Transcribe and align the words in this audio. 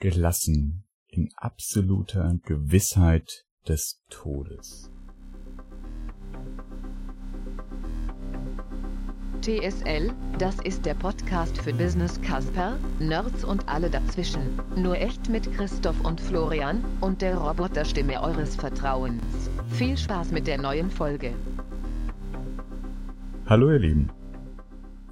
gelassen 0.00 0.84
in 1.08 1.30
absoluter 1.36 2.38
Gewissheit 2.44 3.44
des 3.66 4.00
Todes. 4.08 4.90
TSL, 9.40 10.12
das 10.38 10.56
ist 10.60 10.84
der 10.84 10.94
Podcast 10.94 11.56
für 11.58 11.72
Business 11.72 12.20
Casper, 12.20 12.78
Nerds 12.98 13.44
und 13.44 13.68
alle 13.68 13.88
dazwischen. 13.88 14.60
Nur 14.76 14.98
echt 14.98 15.28
mit 15.28 15.50
Christoph 15.54 16.00
und 16.04 16.20
Florian 16.20 16.84
und 17.00 17.22
der 17.22 17.36
Roboterstimme 17.36 18.20
eures 18.20 18.56
Vertrauens. 18.56 19.22
Viel 19.70 19.96
Spaß 19.96 20.32
mit 20.32 20.46
der 20.46 20.58
neuen 20.58 20.90
Folge. 20.90 21.34
Hallo 23.46 23.70
ihr 23.70 23.78
Lieben. 23.78 24.10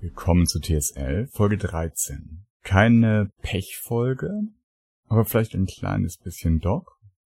Willkommen 0.01 0.47
zu 0.47 0.61
TSL, 0.61 1.29
Folge 1.29 1.57
13. 1.57 2.45
Keine 2.63 3.31
Pechfolge, 3.43 4.43
aber 5.09 5.25
vielleicht 5.25 5.55
ein 5.55 5.67
kleines 5.67 6.19
bisschen 6.19 6.61
doch. 6.61 6.87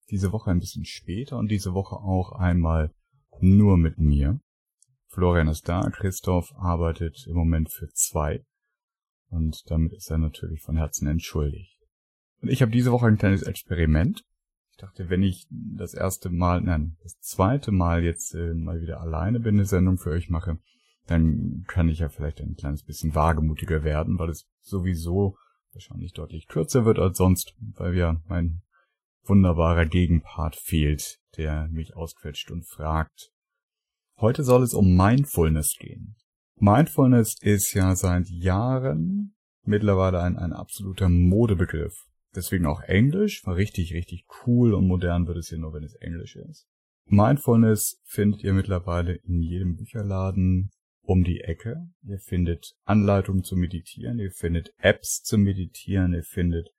Diese 0.09 0.31
Woche 0.31 0.51
ein 0.51 0.59
bisschen 0.59 0.85
später 0.85 1.37
und 1.37 1.49
diese 1.49 1.73
Woche 1.73 1.95
auch 1.95 2.31
einmal 2.31 2.93
nur 3.39 3.77
mit 3.77 3.97
mir. 3.97 4.39
Florian 5.07 5.47
ist 5.47 5.67
da, 5.67 5.81
Christoph 5.89 6.53
arbeitet 6.55 7.25
im 7.27 7.35
Moment 7.35 7.71
für 7.71 7.89
zwei 7.89 8.45
und 9.29 9.63
damit 9.69 9.93
ist 9.93 10.09
er 10.09 10.17
natürlich 10.17 10.61
von 10.61 10.77
Herzen 10.77 11.07
entschuldigt. 11.07 11.77
Und 12.41 12.49
ich 12.49 12.61
habe 12.61 12.71
diese 12.71 12.91
Woche 12.91 13.07
ein 13.07 13.17
kleines 13.17 13.43
Experiment. 13.43 14.23
Ich 14.71 14.77
dachte, 14.77 15.09
wenn 15.09 15.23
ich 15.23 15.47
das 15.49 15.93
erste 15.93 16.29
Mal, 16.29 16.61
nein, 16.61 16.97
das 17.01 17.19
zweite 17.19 17.71
Mal 17.71 18.03
jetzt 18.03 18.35
äh, 18.35 18.53
mal 18.53 18.79
wieder 18.79 19.01
alleine 19.01 19.39
bin, 19.39 19.55
eine 19.55 19.65
Sendung 19.65 19.97
für 19.97 20.11
euch 20.11 20.29
mache, 20.29 20.59
dann 21.07 21.63
kann 21.67 21.89
ich 21.89 21.99
ja 21.99 22.09
vielleicht 22.09 22.41
ein 22.41 22.55
kleines 22.55 22.83
bisschen 22.83 23.15
wagemutiger 23.15 23.83
werden, 23.83 24.19
weil 24.19 24.29
es 24.29 24.47
sowieso 24.61 25.37
wahrscheinlich 25.77 26.13
deutlich 26.13 26.47
kürzer 26.47 26.85
wird 26.85 26.97
als 26.97 27.19
sonst, 27.19 27.53
weil 27.59 27.95
ja 27.95 28.19
mein 28.27 28.63
wunderbarer 29.25 29.85
Gegenpart 29.85 30.55
fehlt, 30.55 31.19
der 31.37 31.67
mich 31.67 31.95
ausquetscht 31.95 32.49
und 32.49 32.67
fragt. 32.67 33.31
Heute 34.19 34.43
soll 34.43 34.63
es 34.63 34.73
um 34.73 34.95
Mindfulness 34.97 35.75
gehen. 35.79 36.15
Mindfulness 36.55 37.35
ist 37.41 37.75
ja 37.75 37.95
seit 37.95 38.27
Jahren 38.29 39.35
mittlerweile 39.63 40.23
ein, 40.23 40.35
ein 40.37 40.51
absoluter 40.51 41.09
Modebegriff. 41.09 41.93
Deswegen 42.35 42.65
auch 42.65 42.81
Englisch, 42.81 43.45
war 43.45 43.55
richtig, 43.55 43.93
richtig 43.93 44.25
cool 44.47 44.73
und 44.73 44.87
modern 44.87 45.27
wird 45.27 45.37
es 45.37 45.49
hier 45.49 45.59
nur, 45.59 45.73
wenn 45.73 45.83
es 45.83 45.93
Englisch 45.95 46.35
ist. 46.35 46.67
Mindfulness 47.05 48.01
findet 48.03 48.43
ihr 48.43 48.53
mittlerweile 48.53 49.13
in 49.13 49.43
jedem 49.43 49.75
Bücherladen, 49.75 50.71
um 51.07 51.23
die 51.23 51.39
Ecke. 51.39 51.89
Ihr 52.03 52.19
findet 52.19 52.75
Anleitungen 52.83 53.43
zu 53.43 53.55
meditieren, 53.55 54.19
ihr 54.19 54.31
findet 54.31 54.73
Apps 54.77 55.23
zu 55.23 55.37
meditieren, 55.37 56.13
ihr 56.13 56.23
findet 56.23 56.69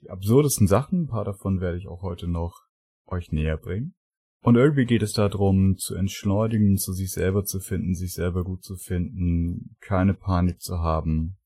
die 0.00 0.10
absurdesten 0.10 0.66
Sachen, 0.66 1.02
ein 1.02 1.06
paar 1.06 1.24
davon 1.24 1.60
werde 1.60 1.78
ich 1.78 1.86
auch 1.86 2.02
heute 2.02 2.26
noch 2.26 2.64
euch 3.06 3.30
näher 3.30 3.58
bringen. 3.58 3.94
Und 4.40 4.56
irgendwie 4.56 4.86
geht 4.86 5.02
es 5.02 5.12
darum, 5.12 5.76
zu 5.76 5.94
entschleunigen, 5.94 6.76
zu 6.76 6.92
sich 6.92 7.12
selber 7.12 7.44
zu 7.44 7.60
finden, 7.60 7.94
sich 7.94 8.14
selber 8.14 8.44
gut 8.44 8.62
zu 8.62 8.76
finden, 8.76 9.76
keine 9.80 10.14
Panik 10.14 10.60
zu 10.60 10.78
haben. 10.78 11.36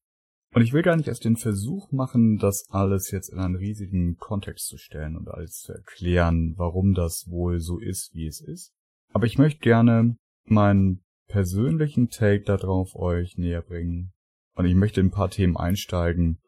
Und 0.54 0.62
ich 0.62 0.72
will 0.72 0.82
gar 0.82 0.96
nicht 0.96 1.08
erst 1.08 1.24
den 1.24 1.36
Versuch 1.36 1.90
machen, 1.92 2.38
das 2.38 2.64
alles 2.70 3.10
jetzt 3.10 3.30
in 3.30 3.38
einen 3.38 3.56
riesigen 3.56 4.16
Kontext 4.16 4.66
zu 4.68 4.78
stellen 4.78 5.16
und 5.16 5.28
alles 5.28 5.60
zu 5.60 5.72
erklären, 5.72 6.54
warum 6.56 6.94
das 6.94 7.26
wohl 7.28 7.60
so 7.60 7.78
ist, 7.78 8.14
wie 8.14 8.26
es 8.26 8.40
ist. 8.40 8.72
Aber 9.12 9.26
ich 9.26 9.38
möchte 9.38 9.60
gerne 9.60 10.16
meinen 10.44 11.04
persönlichen 11.28 12.10
Take 12.10 12.42
darauf 12.42 12.96
euch 12.96 13.38
näher 13.38 13.62
bringen. 13.62 14.12
Und 14.54 14.64
ich 14.66 14.74
möchte 14.74 15.00
in 15.00 15.06
ein 15.06 15.12
paar 15.12 15.30
Themen 15.30 15.56
einsteigen, 15.56 16.40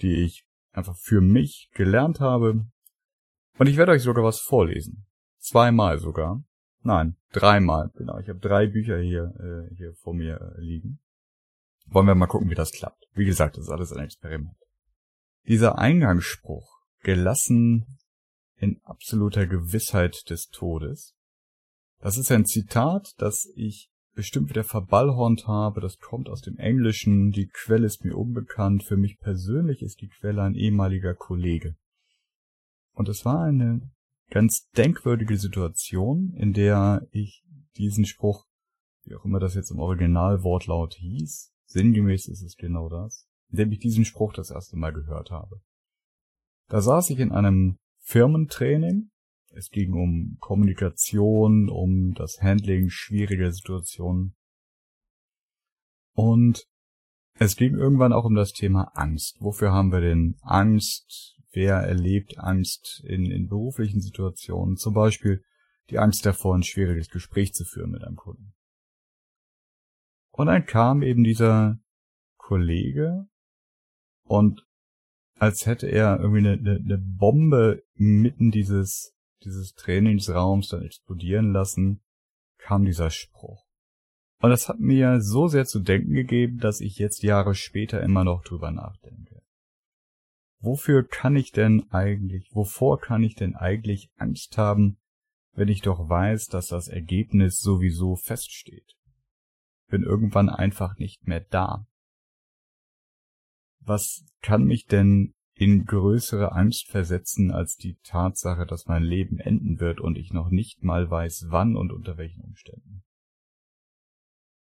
die 0.00 0.24
ich 0.24 0.46
einfach 0.72 0.96
für 0.96 1.20
mich 1.20 1.68
gelernt 1.74 2.20
habe. 2.20 2.66
Und 3.58 3.66
ich 3.66 3.76
werde 3.76 3.92
euch 3.92 4.02
sogar 4.02 4.24
was 4.24 4.40
vorlesen. 4.40 5.06
Zweimal 5.38 5.98
sogar. 5.98 6.42
Nein, 6.82 7.16
dreimal. 7.32 7.90
Genau, 7.96 8.18
ich 8.18 8.28
habe 8.28 8.38
drei 8.38 8.66
Bücher 8.66 8.98
hier, 8.98 9.34
äh, 9.38 9.74
hier 9.74 9.94
vor 9.94 10.14
mir 10.14 10.54
äh, 10.56 10.60
liegen. 10.60 11.00
Wollen 11.86 12.06
wir 12.06 12.14
mal 12.14 12.26
gucken, 12.26 12.48
wie 12.48 12.54
das 12.54 12.72
klappt. 12.72 13.08
Wie 13.12 13.26
gesagt, 13.26 13.56
das 13.56 13.64
ist 13.64 13.70
alles 13.70 13.92
ein 13.92 14.04
Experiment. 14.04 14.56
Dieser 15.46 15.78
Eingangsspruch, 15.78 16.80
gelassen 17.02 17.98
in 18.56 18.80
absoluter 18.84 19.46
Gewissheit 19.46 20.30
des 20.30 20.48
Todes, 20.48 21.14
das 21.98 22.16
ist 22.16 22.30
ein 22.30 22.46
Zitat, 22.46 23.14
das 23.18 23.50
ich 23.54 23.90
bestimmt 24.14 24.50
wieder 24.50 24.64
verballhornt 24.64 25.46
habe, 25.46 25.80
das 25.80 25.98
kommt 25.98 26.28
aus 26.28 26.40
dem 26.40 26.58
Englischen, 26.58 27.30
die 27.30 27.48
Quelle 27.48 27.86
ist 27.86 28.04
mir 28.04 28.16
unbekannt, 28.16 28.82
für 28.82 28.96
mich 28.96 29.18
persönlich 29.18 29.82
ist 29.82 30.00
die 30.00 30.08
Quelle 30.08 30.42
ein 30.42 30.54
ehemaliger 30.54 31.14
Kollege. 31.14 31.76
Und 32.92 33.08
es 33.08 33.24
war 33.24 33.44
eine 33.44 33.90
ganz 34.30 34.68
denkwürdige 34.76 35.36
Situation, 35.36 36.34
in 36.34 36.52
der 36.52 37.06
ich 37.12 37.44
diesen 37.76 38.04
Spruch, 38.04 38.46
wie 39.04 39.14
auch 39.14 39.24
immer 39.24 39.40
das 39.40 39.54
jetzt 39.54 39.70
im 39.70 39.78
Originalwortlaut 39.78 40.94
hieß, 40.94 41.52
sinngemäß 41.66 42.26
ist 42.28 42.42
es 42.42 42.56
genau 42.56 42.88
das, 42.88 43.26
in 43.50 43.58
dem 43.58 43.72
ich 43.72 43.78
diesen 43.78 44.04
Spruch 44.04 44.32
das 44.32 44.50
erste 44.50 44.76
Mal 44.76 44.92
gehört 44.92 45.30
habe. 45.30 45.60
Da 46.68 46.80
saß 46.80 47.10
ich 47.10 47.18
in 47.18 47.32
einem 47.32 47.78
Firmentraining 48.00 49.10
es 49.50 49.70
ging 49.70 49.92
um 49.92 50.36
Kommunikation, 50.40 51.68
um 51.68 52.14
das 52.14 52.40
Handling 52.40 52.88
schwieriger 52.88 53.52
Situationen. 53.52 54.36
Und 56.14 56.66
es 57.34 57.56
ging 57.56 57.74
irgendwann 57.74 58.12
auch 58.12 58.24
um 58.24 58.34
das 58.34 58.52
Thema 58.52 58.92
Angst. 58.94 59.38
Wofür 59.40 59.72
haben 59.72 59.92
wir 59.92 60.00
denn 60.00 60.36
Angst? 60.42 61.36
Wer 61.52 61.76
erlebt 61.76 62.38
Angst 62.38 63.02
in, 63.06 63.30
in 63.30 63.48
beruflichen 63.48 64.00
Situationen? 64.00 64.76
Zum 64.76 64.94
Beispiel 64.94 65.42
die 65.90 65.98
Angst 65.98 66.24
davor, 66.24 66.54
ein 66.54 66.62
schwieriges 66.62 67.08
Gespräch 67.08 67.52
zu 67.52 67.64
führen 67.64 67.90
mit 67.90 68.04
einem 68.04 68.16
Kunden. 68.16 68.54
Und 70.30 70.46
dann 70.46 70.64
kam 70.64 71.02
eben 71.02 71.24
dieser 71.24 71.78
Kollege 72.36 73.26
und 74.24 74.64
als 75.34 75.66
hätte 75.66 75.88
er 75.88 76.20
irgendwie 76.20 76.46
eine, 76.46 76.52
eine, 76.52 76.76
eine 76.76 76.98
Bombe 76.98 77.82
mitten 77.94 78.50
dieses 78.50 79.16
dieses 79.44 79.74
Trainingsraums 79.74 80.68
dann 80.68 80.82
explodieren 80.82 81.52
lassen, 81.52 82.02
kam 82.58 82.84
dieser 82.84 83.10
Spruch. 83.10 83.66
Und 84.40 84.50
das 84.50 84.68
hat 84.68 84.80
mir 84.80 85.20
so 85.20 85.48
sehr 85.48 85.66
zu 85.66 85.80
denken 85.80 86.12
gegeben, 86.12 86.58
dass 86.58 86.80
ich 86.80 86.98
jetzt 86.98 87.22
Jahre 87.22 87.54
später 87.54 88.02
immer 88.02 88.24
noch 88.24 88.42
drüber 88.42 88.70
nachdenke. 88.70 89.42
Wofür 90.60 91.06
kann 91.06 91.36
ich 91.36 91.52
denn 91.52 91.90
eigentlich, 91.90 92.54
wovor 92.54 93.00
kann 93.00 93.22
ich 93.22 93.34
denn 93.34 93.54
eigentlich 93.56 94.10
Angst 94.16 94.58
haben, 94.58 94.98
wenn 95.52 95.68
ich 95.68 95.82
doch 95.82 96.08
weiß, 96.08 96.48
dass 96.48 96.68
das 96.68 96.88
Ergebnis 96.88 97.60
sowieso 97.60 98.16
feststeht? 98.16 98.96
Bin 99.88 100.02
irgendwann 100.02 100.48
einfach 100.48 100.98
nicht 100.98 101.26
mehr 101.26 101.40
da. 101.40 101.86
Was 103.80 104.24
kann 104.40 104.64
mich 104.64 104.86
denn 104.86 105.34
in 105.60 105.84
größere 105.84 106.52
Angst 106.52 106.88
versetzen 106.88 107.50
als 107.50 107.76
die 107.76 107.98
Tatsache, 108.02 108.64
dass 108.64 108.86
mein 108.86 109.02
Leben 109.02 109.38
enden 109.38 109.78
wird 109.78 110.00
und 110.00 110.16
ich 110.16 110.32
noch 110.32 110.48
nicht 110.48 110.82
mal 110.82 111.10
weiß, 111.10 111.48
wann 111.50 111.76
und 111.76 111.92
unter 111.92 112.16
welchen 112.16 112.42
Umständen. 112.42 113.04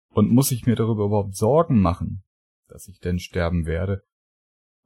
Und 0.08 0.30
muss 0.30 0.50
ich 0.52 0.64
mir 0.64 0.76
darüber 0.76 1.04
überhaupt 1.04 1.36
Sorgen 1.36 1.82
machen, 1.82 2.24
dass 2.66 2.88
ich 2.88 2.98
denn 2.98 3.18
sterben 3.18 3.66
werde, 3.66 4.02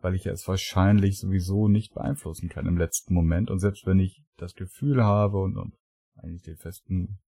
weil 0.01 0.17
ich 0.17 0.27
es 0.27 0.49
wahrscheinlich 0.49 1.21
sowieso 1.21 1.69
nicht 1.69 1.95
beeinflussen 1.95 2.49
kann 2.49 2.67
im 2.67 2.77
letzten 2.77 3.15
Moment 3.15 3.49
und 3.49 3.61
selbst 3.61 3.87
wenn 3.87 4.01
ich 4.01 4.25
das 4.37 4.55
Gefühl 4.55 5.05
habe 5.05 5.39
und, 5.39 5.57
und 5.57 5.75
eigentlich 6.17 6.43
den 6.43 6.57
festen 6.57 7.21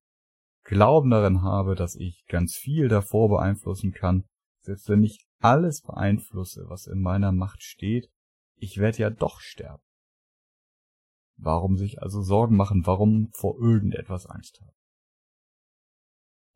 Glauben 0.64 1.12
darin 1.12 1.44
habe, 1.44 1.76
dass 1.76 1.94
ich 1.94 2.26
ganz 2.28 2.56
viel 2.56 2.88
davor 2.88 3.30
beeinflussen 3.30 3.92
kann, 3.92 4.24
selbst 4.62 4.90
wenn 4.90 5.03
ich 5.03 5.24
alles 5.38 5.84
beeinflusse, 5.84 6.66
was 6.68 6.88
in 6.88 7.00
meiner 7.00 7.32
Macht 7.32 7.62
steht, 7.62 8.09
ich 8.57 8.77
werde 8.77 8.99
ja 8.99 9.09
doch 9.09 9.39
sterben. 9.39 9.83
Warum 11.37 11.78
sich 11.78 12.02
also 12.02 12.22
Sorgen 12.22 12.55
machen, 12.55 12.85
warum 12.85 13.29
vor 13.34 13.59
irgendetwas 13.59 14.25
Angst 14.25 14.61
haben? 14.61 14.75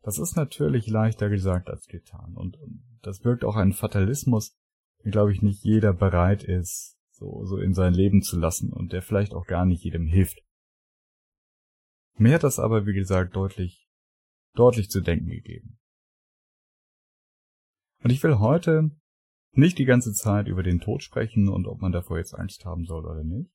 Das 0.02 0.18
ist 0.18 0.34
natürlich 0.34 0.86
leichter 0.86 1.28
gesagt 1.28 1.68
als 1.68 1.86
getan 1.86 2.34
und, 2.34 2.56
das 3.02 3.24
wirkt 3.24 3.44
auch 3.44 3.56
ein 3.56 3.72
Fatalismus, 3.72 4.54
den 5.04 5.10
glaube 5.10 5.32
ich 5.32 5.40
nicht 5.40 5.64
jeder 5.64 5.94
bereit 5.94 6.42
ist, 6.42 6.98
so, 7.12 7.44
so 7.46 7.56
in 7.56 7.72
sein 7.72 7.94
Leben 7.94 8.22
zu 8.22 8.38
lassen 8.38 8.72
und 8.72 8.92
der 8.92 9.02
vielleicht 9.02 9.32
auch 9.32 9.46
gar 9.46 9.64
nicht 9.64 9.84
jedem 9.84 10.06
hilft. 10.06 10.42
Mir 12.16 12.34
hat 12.34 12.44
das 12.44 12.58
aber, 12.58 12.86
wie 12.86 12.92
gesagt, 12.92 13.36
deutlich, 13.36 13.88
deutlich 14.54 14.90
zu 14.90 15.00
denken 15.00 15.30
gegeben. 15.30 15.78
Und 18.02 18.10
ich 18.10 18.22
will 18.22 18.38
heute 18.38 18.90
nicht 19.52 19.78
die 19.78 19.84
ganze 19.84 20.12
Zeit 20.12 20.46
über 20.46 20.62
den 20.62 20.80
Tod 20.80 21.02
sprechen 21.02 21.48
und 21.48 21.66
ob 21.66 21.80
man 21.80 21.92
davor 21.92 22.18
jetzt 22.18 22.34
Angst 22.34 22.64
haben 22.64 22.84
soll 22.84 23.04
oder 23.04 23.24
nicht. 23.24 23.50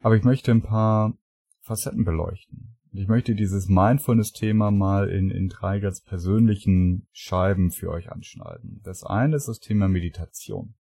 Aber 0.00 0.16
ich 0.16 0.24
möchte 0.24 0.50
ein 0.50 0.62
paar 0.62 1.16
Facetten 1.60 2.04
beleuchten. 2.04 2.76
ich 2.90 3.08
möchte 3.08 3.34
dieses 3.34 3.68
Mindfulness-Thema 3.68 4.70
mal 4.70 5.08
in, 5.08 5.30
in 5.30 5.48
drei 5.48 5.78
ganz 5.78 6.02
persönlichen 6.02 7.06
Scheiben 7.12 7.70
für 7.70 7.90
euch 7.90 8.10
anschneiden. 8.10 8.80
Das 8.82 9.04
eine 9.04 9.36
ist 9.36 9.48
das 9.48 9.60
Thema 9.60 9.88
Meditation. 9.88 10.74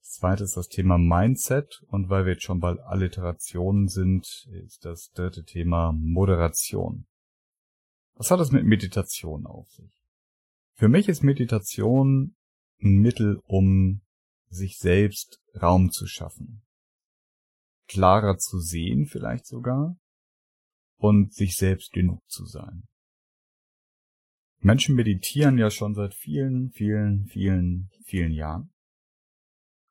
Das 0.00 0.14
zweite 0.14 0.44
ist 0.44 0.56
das 0.56 0.68
Thema 0.68 0.96
Mindset 0.96 1.84
und 1.88 2.08
weil 2.08 2.24
wir 2.24 2.32
jetzt 2.32 2.42
schon 2.42 2.60
bei 2.60 2.70
Alliterationen 2.70 3.88
sind, 3.88 4.48
ist 4.64 4.86
das 4.86 5.12
dritte 5.12 5.44
Thema 5.44 5.92
Moderation. 5.92 7.06
Was 8.14 8.30
hat 8.30 8.40
es 8.40 8.50
mit 8.50 8.64
Meditation 8.64 9.46
auf 9.46 9.70
sich? 9.70 9.92
Für 10.72 10.88
mich 10.88 11.08
ist 11.08 11.22
Meditation 11.22 12.34
Mittel, 12.78 13.40
um 13.44 14.02
sich 14.48 14.78
selbst 14.78 15.40
Raum 15.60 15.90
zu 15.90 16.06
schaffen. 16.06 16.62
Klarer 17.86 18.38
zu 18.38 18.60
sehen 18.60 19.06
vielleicht 19.06 19.46
sogar 19.46 19.96
und 20.96 21.32
sich 21.32 21.56
selbst 21.56 21.92
genug 21.92 22.22
zu 22.28 22.44
sein. 22.44 22.84
Menschen 24.60 24.96
meditieren 24.96 25.56
ja 25.56 25.70
schon 25.70 25.94
seit 25.94 26.14
vielen, 26.14 26.70
vielen, 26.70 27.26
vielen, 27.26 27.90
vielen 28.04 28.32
Jahren. 28.32 28.70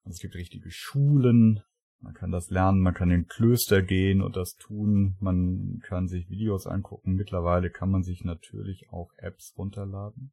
Also 0.04 0.16
es 0.16 0.20
gibt 0.20 0.36
richtige 0.36 0.72
Schulen, 0.72 1.64
man 2.00 2.14
kann 2.14 2.32
das 2.32 2.50
lernen, 2.50 2.82
man 2.82 2.94
kann 2.94 3.10
in 3.10 3.28
Klöster 3.28 3.82
gehen 3.82 4.22
und 4.22 4.36
das 4.36 4.56
tun, 4.56 5.18
man 5.20 5.80
kann 5.84 6.08
sich 6.08 6.30
Videos 6.30 6.68
angucken. 6.68 7.16
Mittlerweile 7.16 7.72
kann 7.72 7.90
man 7.90 8.04
sich 8.04 8.24
natürlich 8.24 8.90
auch 8.90 9.12
Apps 9.18 9.54
runterladen. 9.58 10.32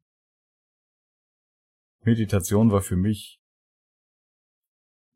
Meditation 2.05 2.71
war 2.71 2.81
für 2.81 2.95
mich 2.95 3.39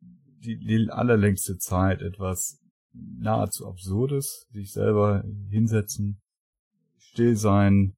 die, 0.01 0.57
die 0.57 0.89
allerlängste 0.89 1.57
Zeit 1.57 2.01
etwas 2.01 2.59
nahezu 2.91 3.67
Absurdes, 3.67 4.47
sich 4.51 4.71
selber 4.71 5.23
hinsetzen, 5.49 6.21
still 6.97 7.35
sein, 7.35 7.95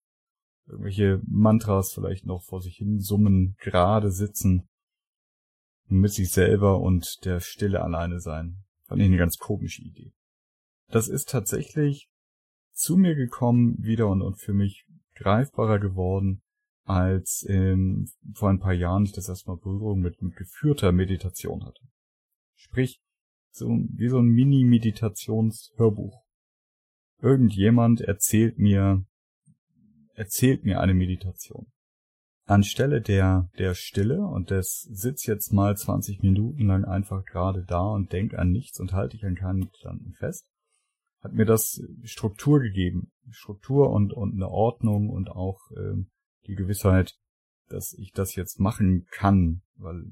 irgendwelche 0.67 1.21
Mantras 1.25 1.93
vielleicht 1.93 2.25
noch 2.25 2.43
vor 2.43 2.61
sich 2.61 2.77
hin 2.77 2.99
summen, 2.99 3.55
gerade 3.59 4.11
sitzen 4.11 4.67
mit 5.87 6.11
sich 6.11 6.31
selber 6.31 6.79
und 6.79 7.25
der 7.25 7.39
Stille 7.39 7.81
alleine 7.81 8.19
sein. 8.19 8.63
Fand 8.85 9.01
ich 9.01 9.07
eine 9.07 9.17
ganz 9.17 9.37
komische 9.37 9.81
Idee. 9.81 10.13
Das 10.87 11.07
ist 11.07 11.29
tatsächlich 11.29 12.09
zu 12.73 12.97
mir 12.97 13.15
gekommen 13.15 13.75
wieder 13.83 14.07
und, 14.07 14.21
und 14.21 14.39
für 14.39 14.53
mich 14.53 14.85
greifbarer 15.15 15.79
geworden, 15.79 16.41
als 16.83 17.45
ähm, 17.47 18.09
vor 18.33 18.49
ein 18.49 18.59
paar 18.59 18.73
Jahren 18.73 19.03
ich 19.03 19.11
das 19.11 19.29
erstmal 19.29 19.57
Berührung 19.57 19.99
mit, 19.99 20.21
mit 20.21 20.35
geführter 20.35 20.91
Meditation 20.91 21.65
hatte. 21.65 21.81
Sprich, 22.55 23.01
so 23.51 23.67
wie 23.67 24.09
so 24.09 24.19
ein 24.19 24.27
Mini-Meditations-Hörbuch. 24.27 26.23
Irgendjemand 27.19 28.01
erzählt 28.01 28.57
mir, 28.57 29.05
erzählt 30.15 30.63
mir 30.63 30.79
eine 30.79 30.93
Meditation 30.93 31.71
anstelle 32.51 33.01
der, 33.01 33.49
der 33.57 33.73
Stille 33.73 34.21
und 34.21 34.51
des 34.51 34.81
sitz 34.91 35.25
jetzt 35.25 35.53
mal 35.53 35.75
20 35.75 36.21
Minuten 36.21 36.67
lang 36.67 36.85
einfach 36.85 37.23
gerade 37.25 37.63
da 37.63 37.81
und 37.81 38.11
denk 38.11 38.33
an 38.33 38.51
nichts 38.51 38.79
und 38.79 38.93
halte 38.93 39.15
dich 39.15 39.25
an 39.25 39.35
keinen 39.35 39.71
Gedanken 39.71 40.13
fest, 40.13 40.45
hat 41.21 41.33
mir 41.33 41.45
das 41.45 41.81
Struktur 42.03 42.59
gegeben. 42.59 43.11
Struktur 43.29 43.91
und, 43.91 44.13
und 44.13 44.33
eine 44.33 44.49
Ordnung 44.49 45.09
und 45.09 45.29
auch 45.29 45.59
äh, 45.71 46.03
die 46.51 46.55
Gewissheit, 46.55 47.17
dass 47.69 47.93
ich 47.93 48.11
das 48.11 48.35
jetzt 48.35 48.59
machen 48.59 49.07
kann, 49.09 49.61
weil 49.75 50.03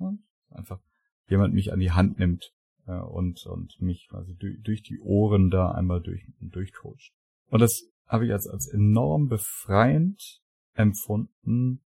ja, 0.00 0.12
einfach 0.50 0.80
jemand 1.28 1.54
mich 1.54 1.72
an 1.72 1.78
die 1.78 1.92
Hand 1.92 2.18
nimmt 2.18 2.52
äh, 2.86 2.98
und, 2.98 3.46
und 3.46 3.80
mich 3.80 4.08
quasi 4.08 4.34
durch, 4.34 4.60
durch 4.62 4.82
die 4.82 4.98
Ohren 5.00 5.50
da 5.50 5.70
einmal 5.70 6.02
durch, 6.02 6.26
durchcoacht. 6.40 7.12
Und 7.48 7.60
das 7.60 7.84
habe 8.06 8.26
ich 8.26 8.32
als, 8.32 8.48
als 8.48 8.66
enorm 8.66 9.28
befreiend 9.28 10.42
empfunden, 10.74 11.84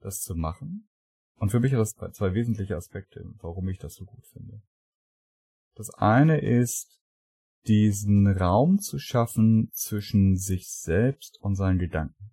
das 0.00 0.20
zu 0.20 0.34
machen. 0.34 0.88
Und 1.36 1.50
für 1.50 1.60
mich 1.60 1.72
hat 1.72 1.80
das 1.80 1.94
zwei 1.94 2.34
wesentliche 2.34 2.76
Aspekte, 2.76 3.24
warum 3.40 3.68
ich 3.68 3.78
das 3.78 3.94
so 3.94 4.04
gut 4.04 4.26
finde. 4.26 4.62
Das 5.74 5.90
eine 5.90 6.40
ist, 6.40 7.00
diesen 7.66 8.26
Raum 8.26 8.78
zu 8.78 8.98
schaffen 8.98 9.70
zwischen 9.72 10.36
sich 10.36 10.68
selbst 10.68 11.40
und 11.40 11.54
seinen 11.54 11.78
Gedanken. 11.78 12.31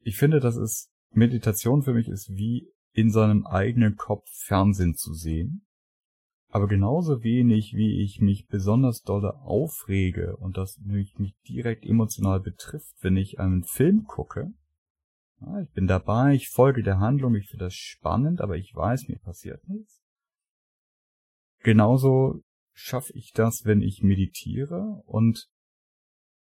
Ich 0.00 0.16
finde, 0.16 0.40
das 0.40 0.56
ist, 0.56 0.90
Meditation 1.10 1.82
für 1.82 1.94
mich 1.94 2.08
ist 2.08 2.30
wie 2.30 2.70
in 2.92 3.10
seinem 3.10 3.46
eigenen 3.46 3.96
Kopf 3.96 4.28
Fernsehen 4.44 4.94
zu 4.94 5.14
sehen. 5.14 5.64
Aber 6.50 6.66
genauso 6.66 7.22
wenig, 7.22 7.74
wie 7.74 8.02
ich 8.02 8.20
mich 8.20 8.46
besonders 8.46 9.02
dolle 9.02 9.34
aufrege 9.40 10.36
und 10.36 10.56
das 10.56 10.78
mich, 10.78 11.18
mich 11.18 11.34
direkt 11.46 11.84
emotional 11.84 12.40
betrifft, 12.40 12.94
wenn 13.00 13.16
ich 13.16 13.38
einen 13.38 13.64
Film 13.64 14.04
gucke, 14.04 14.52
ja, 15.40 15.60
ich 15.60 15.70
bin 15.70 15.86
dabei, 15.86 16.34
ich 16.34 16.48
folge 16.48 16.82
der 16.82 16.98
Handlung, 16.98 17.34
ich 17.34 17.48
finde 17.48 17.66
das 17.66 17.74
spannend, 17.74 18.40
aber 18.40 18.56
ich 18.56 18.74
weiß, 18.74 19.08
mir 19.08 19.18
passiert 19.18 19.68
nichts. 19.68 20.02
Genauso 21.60 22.42
schaffe 22.72 23.12
ich 23.14 23.32
das, 23.32 23.64
wenn 23.64 23.82
ich 23.82 24.02
meditiere 24.02 25.02
und 25.04 25.48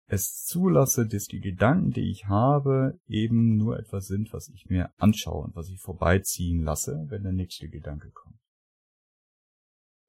es 0.08 0.44
zulasse, 0.44 1.06
dass 1.06 1.26
die 1.26 1.40
Gedanken, 1.40 1.90
die 1.90 2.10
ich 2.10 2.26
habe, 2.26 2.98
eben 3.08 3.56
nur 3.56 3.78
etwas 3.78 4.06
sind, 4.06 4.32
was 4.32 4.48
ich 4.48 4.66
mir 4.66 4.90
anschaue 4.98 5.44
und 5.44 5.56
was 5.56 5.68
ich 5.68 5.80
vorbeiziehen 5.80 6.62
lasse, 6.62 7.06
wenn 7.08 7.24
der 7.24 7.32
nächste 7.32 7.68
Gedanke 7.68 8.10
kommt. 8.10 8.38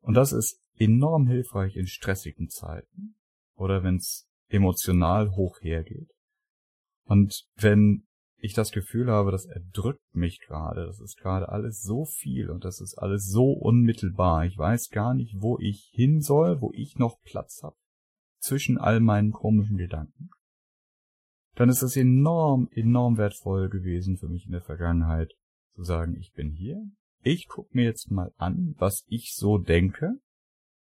Und 0.02 0.14
das 0.14 0.32
ist 0.32 0.62
enorm 0.76 1.28
hilfreich 1.28 1.76
in 1.76 1.88
stressigen 1.88 2.50
Zeiten 2.50 3.16
oder 3.56 3.84
wenn 3.84 3.96
es 3.96 4.28
emotional 4.50 5.32
hoch 5.32 5.60
hergeht. 5.62 6.12
Und 7.06 7.48
wenn 7.56 8.04
ich 8.40 8.54
das 8.54 8.72
Gefühl 8.72 9.10
habe, 9.10 9.32
das 9.32 9.46
erdrückt 9.46 10.14
mich 10.14 10.40
gerade. 10.42 10.86
Das 10.86 11.00
ist 11.00 11.18
gerade 11.18 11.50
alles 11.50 11.82
so 11.82 12.06
viel 12.06 12.52
und 12.52 12.64
das 12.64 12.82
ist 12.82 12.96
alles 12.96 13.28
so 13.28 13.52
unmittelbar. 13.52 14.46
Ich 14.46 14.56
weiß 14.56 14.90
gar 14.90 15.16
nicht, 15.16 15.42
wo 15.42 15.58
ich 15.58 15.90
hin 15.92 16.22
soll, 16.22 16.62
wo 16.62 16.72
ich 16.74 16.98
noch 16.98 17.20
Platz 17.24 17.64
habe 17.64 17.76
zwischen 18.48 18.78
all 18.78 19.00
meinen 19.00 19.32
komischen 19.32 19.78
Gedanken. 19.78 20.30
Dann 21.56 21.70
ist 21.70 21.82
es 21.82 21.96
enorm, 21.96 22.70
enorm 22.72 23.18
wertvoll 23.18 23.70
gewesen 23.70 24.18
für 24.18 24.28
mich 24.28 24.46
in 24.46 24.52
der 24.52 24.62
Vergangenheit 24.62 25.34
zu 25.76 25.84
sagen, 25.84 26.16
ich 26.20 26.34
bin 26.34 26.52
hier. 26.52 26.82
Ich 27.24 27.48
gucke 27.48 27.70
mir 27.74 27.86
jetzt 27.86 28.12
mal 28.12 28.32
an, 28.38 28.76
was 28.78 29.04
ich 29.08 29.34
so 29.36 29.58
denke 29.58 30.20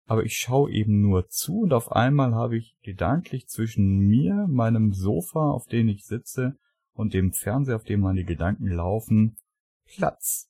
aber 0.07 0.23
ich 0.23 0.37
schaue 0.37 0.71
eben 0.71 1.01
nur 1.01 1.27
zu 1.27 1.61
und 1.61 1.73
auf 1.73 1.91
einmal 1.91 2.35
habe 2.35 2.57
ich 2.57 2.77
gedanklich 2.83 3.47
zwischen 3.47 3.97
mir, 3.97 4.45
meinem 4.47 4.93
Sofa, 4.93 5.49
auf 5.49 5.65
dem 5.65 5.87
ich 5.89 6.05
sitze, 6.05 6.57
und 6.93 7.13
dem 7.13 7.33
Fernseher, 7.33 7.75
auf 7.75 7.83
dem 7.83 8.01
meine 8.01 8.23
Gedanken 8.23 8.67
laufen, 8.67 9.37
Platz. 9.85 10.49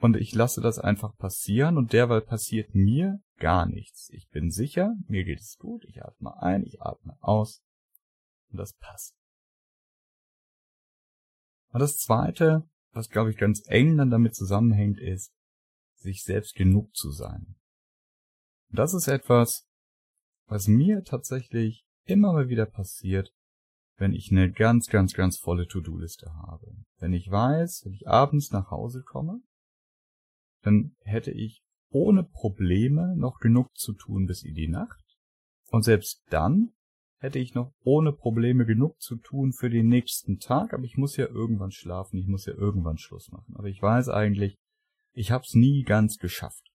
Und 0.00 0.16
ich 0.16 0.34
lasse 0.34 0.62
das 0.62 0.78
einfach 0.78 1.14
passieren 1.16 1.76
und 1.76 1.92
derweil 1.92 2.22
passiert 2.22 2.74
mir 2.74 3.20
gar 3.36 3.66
nichts. 3.66 4.08
Ich 4.12 4.28
bin 4.30 4.50
sicher, 4.50 4.96
mir 5.06 5.24
geht 5.24 5.40
es 5.40 5.58
gut, 5.58 5.84
ich 5.84 6.02
atme 6.02 6.42
ein, 6.42 6.64
ich 6.64 6.80
atme 6.80 7.18
aus 7.20 7.62
und 8.50 8.58
das 8.58 8.72
passt. 8.72 9.14
Und 11.68 11.80
das 11.80 11.98
zweite, 11.98 12.66
was 12.92 13.10
glaube 13.10 13.30
ich 13.30 13.36
ganz 13.36 13.62
eng 13.66 13.98
dann 13.98 14.10
damit 14.10 14.34
zusammenhängt, 14.34 14.98
ist, 14.98 15.34
sich 15.96 16.24
selbst 16.24 16.54
genug 16.54 16.94
zu 16.94 17.10
sein. 17.10 17.56
Und 18.70 18.78
das 18.78 18.94
ist 18.94 19.06
etwas, 19.06 19.68
was 20.46 20.66
mir 20.66 21.04
tatsächlich 21.04 21.84
immer 22.04 22.32
mal 22.32 22.48
wieder 22.48 22.64
passiert, 22.64 23.34
wenn 23.96 24.14
ich 24.14 24.30
eine 24.30 24.50
ganz, 24.50 24.86
ganz, 24.86 25.12
ganz 25.12 25.38
volle 25.38 25.68
To-Do-Liste 25.68 26.32
habe. 26.34 26.74
Wenn 26.98 27.12
ich 27.12 27.30
weiß, 27.30 27.82
wenn 27.84 27.92
ich 27.92 28.08
abends 28.08 28.50
nach 28.50 28.70
Hause 28.70 29.02
komme, 29.02 29.42
dann 30.62 30.94
hätte 31.02 31.30
ich 31.30 31.62
ohne 31.90 32.22
Probleme 32.22 33.16
noch 33.16 33.38
genug 33.38 33.76
zu 33.76 33.92
tun 33.92 34.26
bis 34.26 34.42
in 34.42 34.54
die 34.54 34.68
Nacht. 34.68 35.02
Und 35.68 35.82
selbst 35.82 36.22
dann 36.30 36.72
hätte 37.18 37.38
ich 37.38 37.54
noch 37.54 37.72
ohne 37.82 38.12
Probleme 38.12 38.64
genug 38.64 39.00
zu 39.00 39.16
tun 39.16 39.52
für 39.52 39.70
den 39.70 39.88
nächsten 39.88 40.38
Tag, 40.38 40.72
aber 40.72 40.84
ich 40.84 40.96
muss 40.96 41.16
ja 41.16 41.26
irgendwann 41.26 41.70
schlafen, 41.70 42.16
ich 42.18 42.26
muss 42.26 42.46
ja 42.46 42.54
irgendwann 42.54 42.98
Schluss 42.98 43.30
machen. 43.30 43.54
Aber 43.56 43.68
ich 43.68 43.80
weiß 43.82 44.08
eigentlich, 44.08 44.56
ich 45.12 45.30
hab's 45.30 45.54
nie 45.54 45.82
ganz 45.82 46.18
geschafft. 46.18 46.70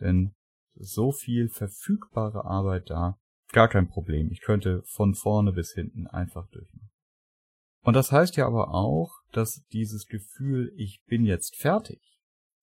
Denn 0.00 0.34
so 0.74 1.12
viel 1.12 1.48
verfügbare 1.48 2.44
Arbeit 2.44 2.90
da, 2.90 3.18
Gar 3.52 3.68
kein 3.68 3.88
Problem. 3.88 4.30
Ich 4.30 4.40
könnte 4.42 4.82
von 4.84 5.14
vorne 5.14 5.52
bis 5.52 5.72
hinten 5.72 6.06
einfach 6.06 6.46
durchmachen. 6.48 6.90
Und 7.82 7.94
das 7.94 8.12
heißt 8.12 8.36
ja 8.36 8.46
aber 8.46 8.74
auch, 8.74 9.12
dass 9.32 9.64
dieses 9.72 10.06
Gefühl, 10.06 10.72
ich 10.76 11.02
bin 11.06 11.24
jetzt 11.24 11.56
fertig, 11.56 12.17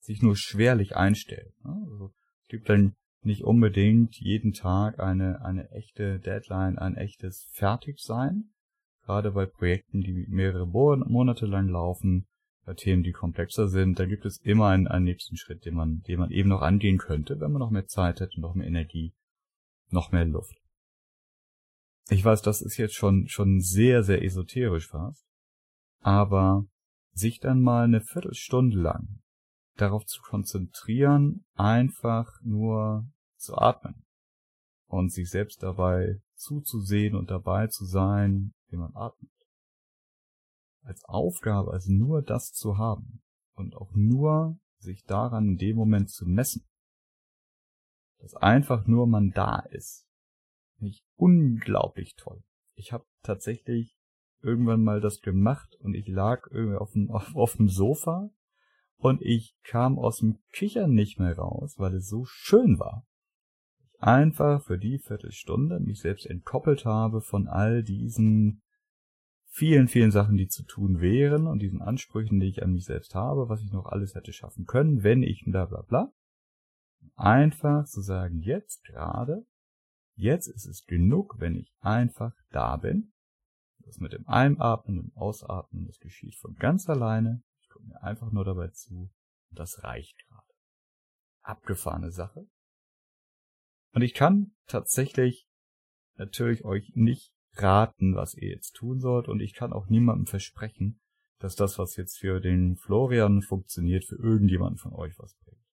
sich 0.06 0.22
nur 0.22 0.36
schwerlich 0.36 0.96
einstellt. 0.96 1.54
Also, 1.64 2.14
es 2.44 2.48
gibt 2.48 2.70
dann 2.70 2.96
nicht 3.24 3.44
unbedingt 3.44 4.16
jeden 4.20 4.54
Tag 4.54 5.00
eine, 5.00 5.44
eine 5.44 5.70
echte 5.72 6.20
Deadline, 6.20 6.78
ein 6.78 6.96
echtes 6.96 7.50
Fertigsein. 7.54 8.52
Gerade 9.04 9.32
bei 9.32 9.46
Projekten, 9.46 10.02
die 10.02 10.26
mehrere 10.30 10.68
Monate 10.68 11.46
lang 11.46 11.68
laufen, 11.68 12.28
bei 12.66 12.74
Themen, 12.74 13.04
die 13.04 13.12
komplexer 13.12 13.68
sind, 13.68 14.00
da 14.00 14.06
gibt 14.06 14.26
es 14.26 14.40
immer 14.42 14.70
einen, 14.70 14.88
einen 14.88 15.06
nächsten 15.06 15.38
Schritt, 15.38 15.66
den 15.66 15.76
man, 15.76 16.02
den 16.08 16.20
man 16.20 16.32
eben 16.32 16.50
noch 16.50 16.62
angehen 16.62 16.98
könnte, 16.98 17.40
wenn 17.40 17.52
man 17.52 17.60
noch 17.60 17.70
mehr 17.70 17.86
Zeit 17.86 18.20
hätte, 18.20 18.40
noch 18.42 18.56
mehr 18.56 18.68
Energie, 18.68 19.14
noch 19.92 20.12
mehr 20.12 20.26
Luft. 20.26 20.56
Ich 22.10 22.24
weiß, 22.24 22.42
das 22.42 22.62
ist 22.62 22.78
jetzt 22.78 22.96
schon, 22.96 23.28
schon 23.28 23.60
sehr, 23.60 24.04
sehr 24.04 24.24
esoterisch 24.24 24.88
fast. 24.88 25.26
Aber 26.02 26.66
sich 27.12 27.40
dann 27.40 27.62
mal 27.62 27.86
eine 27.86 28.02
Viertelstunde 28.02 28.78
lang 28.80 29.20
darauf 29.76 30.06
zu 30.06 30.22
konzentrieren, 30.22 31.46
einfach 31.56 32.32
nur 32.42 33.08
zu 33.36 33.58
atmen 33.58 34.06
und 34.88 35.12
sich 35.12 35.30
selbst 35.30 35.62
dabei 35.64 36.22
zuzusehen 36.36 37.16
und 37.16 37.30
dabei 37.32 37.68
zu 37.68 37.86
sein, 37.86 38.54
wie 38.70 38.78
man 38.78 38.96
atmet. 38.96 39.32
Als 40.82 41.04
Aufgabe, 41.06 41.72
also 41.72 41.92
nur 41.92 42.22
das 42.22 42.52
zu 42.52 42.78
haben 42.78 43.22
und 43.56 43.76
auch 43.76 43.92
nur 43.94 44.58
sich 44.78 45.04
daran 45.04 45.50
in 45.50 45.58
dem 45.58 45.76
Moment 45.76 46.10
zu 46.10 46.26
messen, 46.26 46.66
dass 48.20 48.36
einfach 48.36 48.86
nur 48.88 49.08
man 49.08 49.32
da 49.32 49.60
ist. 49.60 50.06
Nicht 50.80 51.04
unglaublich 51.16 52.16
toll. 52.16 52.44
Ich 52.76 52.92
habe 52.92 53.06
tatsächlich 53.24 53.98
irgendwann 54.42 54.84
mal 54.84 55.02
das 55.02 55.22
gemacht 55.22 55.76
und 55.80 55.96
ich 55.96 56.08
lag 56.08 56.48
irgendwie 56.52 56.78
auf 56.78 56.92
dem, 56.92 57.10
auf, 57.12 57.36
auf 57.36 57.56
dem 57.56 57.70
Sofa 57.70 58.30
und 58.98 59.22
ich 59.22 59.56
kam 59.64 60.00
aus 60.00 60.18
dem 60.20 60.40
Kichern 60.52 60.92
nicht 60.92 61.20
mehr 61.20 61.38
raus, 61.38 61.76
weil 61.78 61.96
es 61.96 62.08
so 62.08 62.26
schön 62.26 62.80
war. 62.80 63.06
Ich 63.94 64.02
einfach 64.02 64.64
für 64.64 64.78
die 64.78 65.00
Viertelstunde 65.00 65.80
mich 65.80 66.00
selbst 66.00 66.26
entkoppelt 66.26 66.86
habe 66.86 67.22
von 67.22 67.48
all 67.48 67.84
diesen 67.84 68.62
vielen, 69.56 69.88
vielen 69.88 70.12
Sachen, 70.12 70.36
die 70.36 70.48
zu 70.48 70.64
tun 70.64 71.00
wären 71.00 71.48
und 71.48 71.60
diesen 71.60 71.82
Ansprüchen, 71.82 72.40
die 72.40 72.48
ich 72.48 72.62
an 72.62 72.74
mich 72.74 72.86
selbst 72.86 73.16
habe, 73.16 73.48
was 73.48 73.62
ich 73.62 73.72
noch 73.72 73.86
alles 73.86 74.14
hätte 74.14 74.34
schaffen 74.34 74.66
können, 74.66 75.04
wenn 75.04 75.24
ich 75.24 75.46
bla 75.46 75.66
bla 75.66 75.82
bla. 75.82 76.12
Einfach 77.16 77.86
zu 77.86 78.02
sagen, 78.02 78.42
jetzt 78.42 78.84
gerade, 78.84 79.46
jetzt 80.16 80.48
ist 80.48 80.66
es 80.66 80.86
genug, 80.86 81.36
wenn 81.40 81.56
ich 81.56 81.74
einfach 81.80 82.34
da 82.52 82.76
bin. 82.76 83.14
Das 83.86 84.00
mit 84.00 84.14
dem 84.14 84.28
Einatmen 84.28 85.00
und 85.00 85.16
Ausatmen, 85.16 85.86
das 85.86 86.00
geschieht 86.00 86.36
von 86.36 86.56
ganz 86.56 86.90
alleine 86.90 87.42
mir 87.88 88.02
einfach 88.04 88.32
nur 88.32 88.46
dabei 88.46 88.70
zu. 88.70 89.12
Und 89.50 89.60
das 89.60 89.84
reicht 89.84 90.18
gerade. 90.28 90.54
Abgefahrene 91.42 92.12
Sache. 92.12 92.48
Und 93.94 94.02
ich 94.02 94.14
kann 94.14 94.56
tatsächlich 94.68 95.48
natürlich 96.16 96.66
euch 96.66 96.92
nicht 96.96 97.34
raten, 97.54 98.16
was 98.16 98.36
ihr 98.36 98.50
jetzt 98.50 98.74
tun 98.74 99.00
sollt. 99.00 99.28
Und 99.28 99.40
ich 99.40 99.54
kann 99.54 99.74
auch 99.74 99.88
niemandem 99.88 100.26
versprechen, 100.26 101.00
dass 101.40 101.56
das, 101.56 101.78
was 101.78 101.96
jetzt 101.96 102.18
für 102.18 102.40
den 102.40 102.78
Florian 102.78 103.42
funktioniert, 103.42 104.06
für 104.06 104.16
irgendjemanden 104.16 104.78
von 104.78 104.94
euch 104.94 105.18
was 105.18 105.36
bringt. 105.36 105.64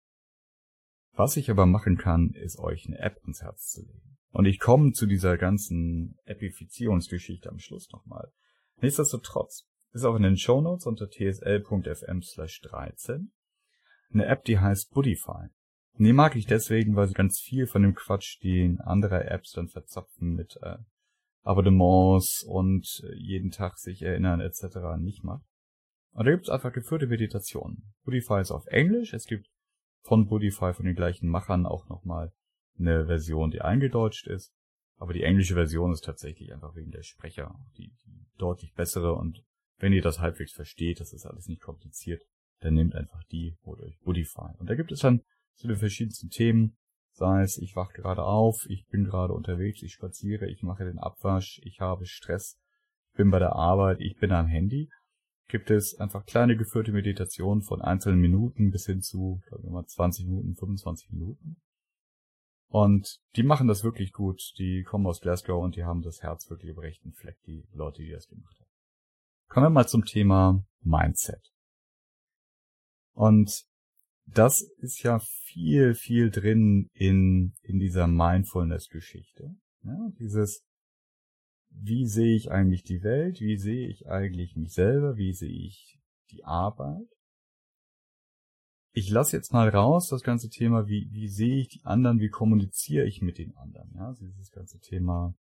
Was 1.15 1.37
ich 1.37 1.51
aber 1.51 1.67
machen 1.67 1.99
kann, 1.99 2.31
ist 2.31 2.59
euch 2.59 2.87
eine 2.87 2.99
App 2.99 3.21
ins 3.27 3.43
Herz 3.43 3.71
zu 3.71 3.83
legen. 3.83 4.17
Und 4.31 4.47
ich 4.47 4.59
komme 4.59 4.93
zu 4.93 5.07
dieser 5.07 5.37
ganzen 5.37 6.17
Epifizierungsgeschichte 6.25 7.51
am 7.51 7.59
Schluss 7.59 7.91
nochmal. 7.91 8.33
Nichtsdestotrotz, 8.81 9.69
ist 9.93 10.05
auch 10.05 10.17
in 10.17 10.23
den 10.23 10.37
Shownotes 10.37 10.87
unter 10.87 11.09
tsl.fm 11.09 12.23
slash 12.23 12.61
13. 12.63 13.33
Eine 14.13 14.27
App, 14.27 14.45
die 14.45 14.59
heißt 14.59 14.91
Budify. 14.93 15.49
Die 15.99 16.13
mag 16.13 16.37
ich 16.37 16.47
deswegen, 16.47 16.97
weil 16.97 17.07
sie 17.09 17.15
ganz 17.15 17.39
viel 17.39 17.67
von 17.67 17.83
dem 17.83 17.95
Quatsch, 17.95 18.39
die 18.43 18.63
in 18.63 18.81
andere 18.81 19.25
Apps 19.25 19.53
dann 19.53 19.69
verzapfen 19.69 20.35
mit 20.35 20.59
äh, 20.63 20.79
Abonnements 21.43 22.43
und 22.43 23.03
äh, 23.05 23.15
jeden 23.15 23.51
Tag 23.51 23.79
sich 23.79 24.03
erinnern 24.03 24.41
etc. 24.41 24.79
nicht 24.99 25.23
macht. 25.23 25.45
Und 26.13 26.27
da 26.27 26.31
gibt 26.31 26.45
es 26.45 26.51
einfach 26.51 26.73
geführte 26.73 27.07
Meditationen. 27.07 27.95
Budify 28.05 28.41
ist 28.41 28.51
auf 28.51 28.67
Englisch. 28.67 29.13
Es 29.13 29.27
gibt 29.27 29.49
von 30.03 30.27
Budify, 30.27 30.73
von 30.73 30.87
den 30.87 30.95
gleichen 30.95 31.29
Machern, 31.29 31.67
auch 31.67 31.89
nochmal 31.89 32.33
eine 32.79 33.07
Version, 33.07 33.51
die 33.51 33.63
eingedeutscht 33.63 34.27
ist. 34.27 34.53
Aber 34.97 35.13
die 35.13 35.23
englische 35.23 35.55
Version 35.55 35.93
ist 35.93 36.05
tatsächlich 36.05 36.53
einfach 36.53 36.75
wegen 36.75 36.91
der 36.91 37.03
Sprecher 37.03 37.55
die, 37.77 37.93
die 38.05 38.27
deutlich 38.39 38.73
bessere 38.75 39.15
und 39.15 39.43
wenn 39.79 39.93
ihr 39.93 40.03
das 40.03 40.21
halbwegs 40.21 40.53
versteht, 40.53 41.01
das 41.01 41.13
ist 41.13 41.27
alles 41.27 41.47
nicht 41.47 41.63
kompliziert, 41.63 42.23
dann 42.61 42.75
nehmt 42.75 42.95
einfach 42.95 43.23
die, 43.25 43.57
holt 43.65 43.81
euch 43.81 43.99
Budify. 44.01 44.57
Und 44.59 44.71
da 44.71 44.75
gibt 44.75 44.93
es 44.93 45.01
dann 45.01 45.23
zu 45.57 45.69
den 45.69 45.77
verschiedensten 45.77 46.31
Themen, 46.31 46.77
sei 47.13 47.43
es, 47.43 47.59
ich 47.59 47.77
wache 47.77 47.93
gerade 47.93 48.23
auf, 48.23 48.65
ich 48.69 48.87
bin 48.87 49.05
gerade 49.05 49.33
unterwegs, 49.33 49.83
ich 49.83 49.93
spaziere, 49.93 50.49
ich 50.49 50.63
mache 50.63 50.85
den 50.85 50.99
Abwasch, 50.99 51.61
ich 51.65 51.81
habe 51.81 52.07
Stress, 52.07 52.59
bin 53.15 53.31
bei 53.31 53.39
der 53.39 53.55
Arbeit, 53.55 54.01
ich 54.01 54.17
bin 54.17 54.33
am 54.33 54.47
Handy, 54.47 54.89
gibt 55.49 55.71
es 55.71 55.99
einfach 55.99 56.25
kleine 56.25 56.57
geführte 56.57 56.93
Meditationen 56.93 57.63
von 57.63 57.83
einzelnen 57.83 58.21
Minuten 58.21 58.71
bis 58.71 58.87
hin 58.87 59.03
zu, 59.03 59.43
sagen 59.51 59.65
wir 59.65 59.71
mal, 59.71 59.87
20 59.87 60.27
Minuten, 60.27 60.55
25 60.57 61.11
Minuten. 61.11 61.57
Und 62.69 63.19
die 63.37 63.43
machen 63.43 63.69
das 63.69 63.85
wirklich 63.85 64.13
gut. 64.13 64.55
Die 64.57 64.83
kommen 64.83 65.07
aus 65.07 65.21
Glasgow 65.21 65.63
und 65.63 65.77
die 65.77 65.85
haben 65.85 66.01
das 66.01 66.23
Herz 66.23 66.49
wirklich 66.49 66.71
über 66.71 66.83
rechten 66.83 67.13
Fleck, 67.13 67.37
die 67.47 67.69
Leute, 67.75 68.03
die 68.03 68.11
das 68.11 68.29
gemacht 68.29 68.59
haben. 68.59 68.72
Kommen 69.53 69.67
wir 69.67 69.71
mal 69.71 69.87
zum 69.87 70.07
Thema 70.07 70.65
Mindset. 70.81 71.53
Und 73.13 73.67
das 74.25 74.63
ist 74.79 75.03
ja 75.03 75.19
viel, 75.19 75.93
viel 75.93 76.31
drin 76.31 76.89
in, 76.95 77.53
in 77.61 77.79
dieser 77.79 78.07
Mindfulness-Geschichte. 78.07 79.55
Ja, 79.83 80.11
dieses, 80.19 80.65
wie 81.69 82.07
sehe 82.07 82.35
ich 82.35 82.51
eigentlich 82.51 82.83
die 82.83 83.03
Welt? 83.03 83.41
Wie 83.41 83.59
sehe 83.59 83.89
ich 83.89 84.09
eigentlich 84.09 84.57
mich 84.57 84.73
selber? 84.73 85.19
Wie 85.19 85.35
sehe 85.35 85.67
ich 85.67 86.01
die 86.31 86.45
Arbeit? 86.45 87.11
Ich 88.95 89.11
lasse 89.11 89.37
jetzt 89.37 89.53
mal 89.53 89.69
raus 89.69 90.09
das 90.09 90.23
ganze 90.23 90.49
Thema, 90.49 90.87
wie, 90.87 91.11
wie 91.11 91.29
sehe 91.29 91.61
ich 91.61 91.69
die 91.69 91.85
anderen? 91.85 92.21
Wie 92.21 92.31
kommuniziere 92.31 93.05
ich 93.05 93.21
mit 93.21 93.37
den 93.37 93.55
anderen? 93.59 93.93
Ja, 93.97 94.15
dieses 94.19 94.51
ganze 94.51 94.79
Thema 94.79 95.35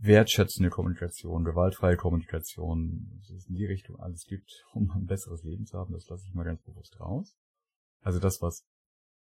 wertschätzende 0.00 0.70
Kommunikation, 0.70 1.44
gewaltfreie 1.44 1.96
Kommunikation, 1.96 3.18
dass 3.18 3.30
es 3.30 3.46
in 3.46 3.54
die 3.54 3.66
Richtung 3.66 3.98
alles 3.98 4.24
gibt, 4.24 4.64
um 4.72 4.90
ein 4.92 5.06
besseres 5.06 5.42
Leben 5.42 5.66
zu 5.66 5.76
haben, 5.76 5.92
das 5.92 6.08
lasse 6.08 6.24
ich 6.26 6.34
mal 6.34 6.44
ganz 6.44 6.62
bewusst 6.62 6.98
raus. 7.00 7.36
Also 8.00 8.20
das, 8.20 8.40
was 8.40 8.64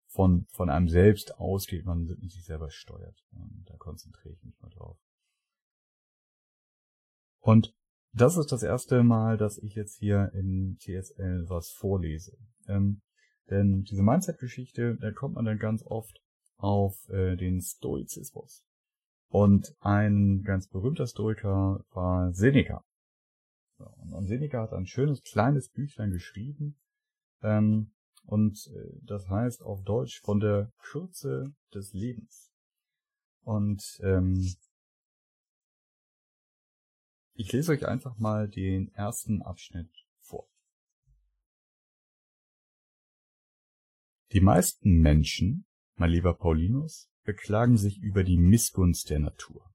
von, 0.08 0.46
von 0.50 0.70
einem 0.70 0.88
selbst 0.88 1.38
ausgeht, 1.38 1.84
man 1.84 2.06
sich 2.28 2.44
selber 2.44 2.70
steuert. 2.70 3.22
Da 3.66 3.76
konzentriere 3.76 4.34
ich 4.34 4.42
mich 4.42 4.58
mal 4.60 4.70
drauf. 4.70 4.98
Und 7.40 7.74
das 8.12 8.36
ist 8.36 8.50
das 8.50 8.62
erste 8.62 9.04
Mal, 9.04 9.36
dass 9.36 9.58
ich 9.58 9.74
jetzt 9.74 9.98
hier 9.98 10.32
in 10.32 10.78
TSL 10.78 11.44
was 11.48 11.70
vorlese. 11.70 12.36
Ähm, 12.66 13.02
denn 13.50 13.82
diese 13.82 14.02
Mindset-Geschichte, 14.02 14.96
da 15.00 15.12
kommt 15.12 15.34
man 15.34 15.44
dann 15.44 15.58
ganz 15.58 15.84
oft 15.84 16.20
auf 16.56 17.08
äh, 17.10 17.36
den 17.36 17.60
Stoizismus. 17.60 18.65
Und 19.28 19.74
ein 19.80 20.42
ganz 20.42 20.68
berühmter 20.68 21.06
Stoiker 21.06 21.84
war 21.90 22.32
Seneca. 22.32 22.84
Und 23.78 24.26
Seneca 24.26 24.62
hat 24.62 24.72
ein 24.72 24.86
schönes 24.86 25.22
kleines 25.22 25.68
Büchlein 25.68 26.10
geschrieben. 26.10 26.78
Ähm, 27.42 27.92
und 28.24 28.66
äh, 28.74 28.98
das 29.02 29.28
heißt 29.28 29.62
auf 29.62 29.82
Deutsch 29.82 30.20
von 30.20 30.40
der 30.40 30.72
Kürze 30.78 31.54
des 31.74 31.92
Lebens. 31.92 32.52
Und 33.42 34.00
ähm, 34.02 34.56
ich 37.34 37.52
lese 37.52 37.72
euch 37.72 37.86
einfach 37.86 38.16
mal 38.18 38.48
den 38.48 38.92
ersten 38.94 39.42
Abschnitt 39.42 39.90
vor. 40.20 40.48
Die 44.32 44.40
meisten 44.40 45.00
Menschen, 45.00 45.66
mein 45.94 46.10
lieber 46.10 46.34
Paulinus, 46.34 47.08
beklagen 47.26 47.76
sich 47.76 47.98
über 47.98 48.24
die 48.24 48.38
Missgunst 48.38 49.10
der 49.10 49.18
Natur. 49.18 49.70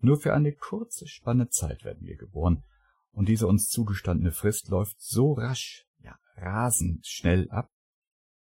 Nur 0.00 0.18
für 0.18 0.32
eine 0.32 0.52
kurze 0.52 1.06
Spanne 1.06 1.50
Zeit 1.50 1.84
werden 1.84 2.06
wir 2.06 2.16
geboren, 2.16 2.62
und 3.12 3.28
diese 3.28 3.46
uns 3.46 3.68
zugestandene 3.68 4.32
Frist 4.32 4.68
läuft 4.68 5.00
so 5.00 5.32
rasch, 5.32 5.84
ja 6.02 6.16
rasend 6.36 7.06
schnell 7.06 7.50
ab, 7.50 7.70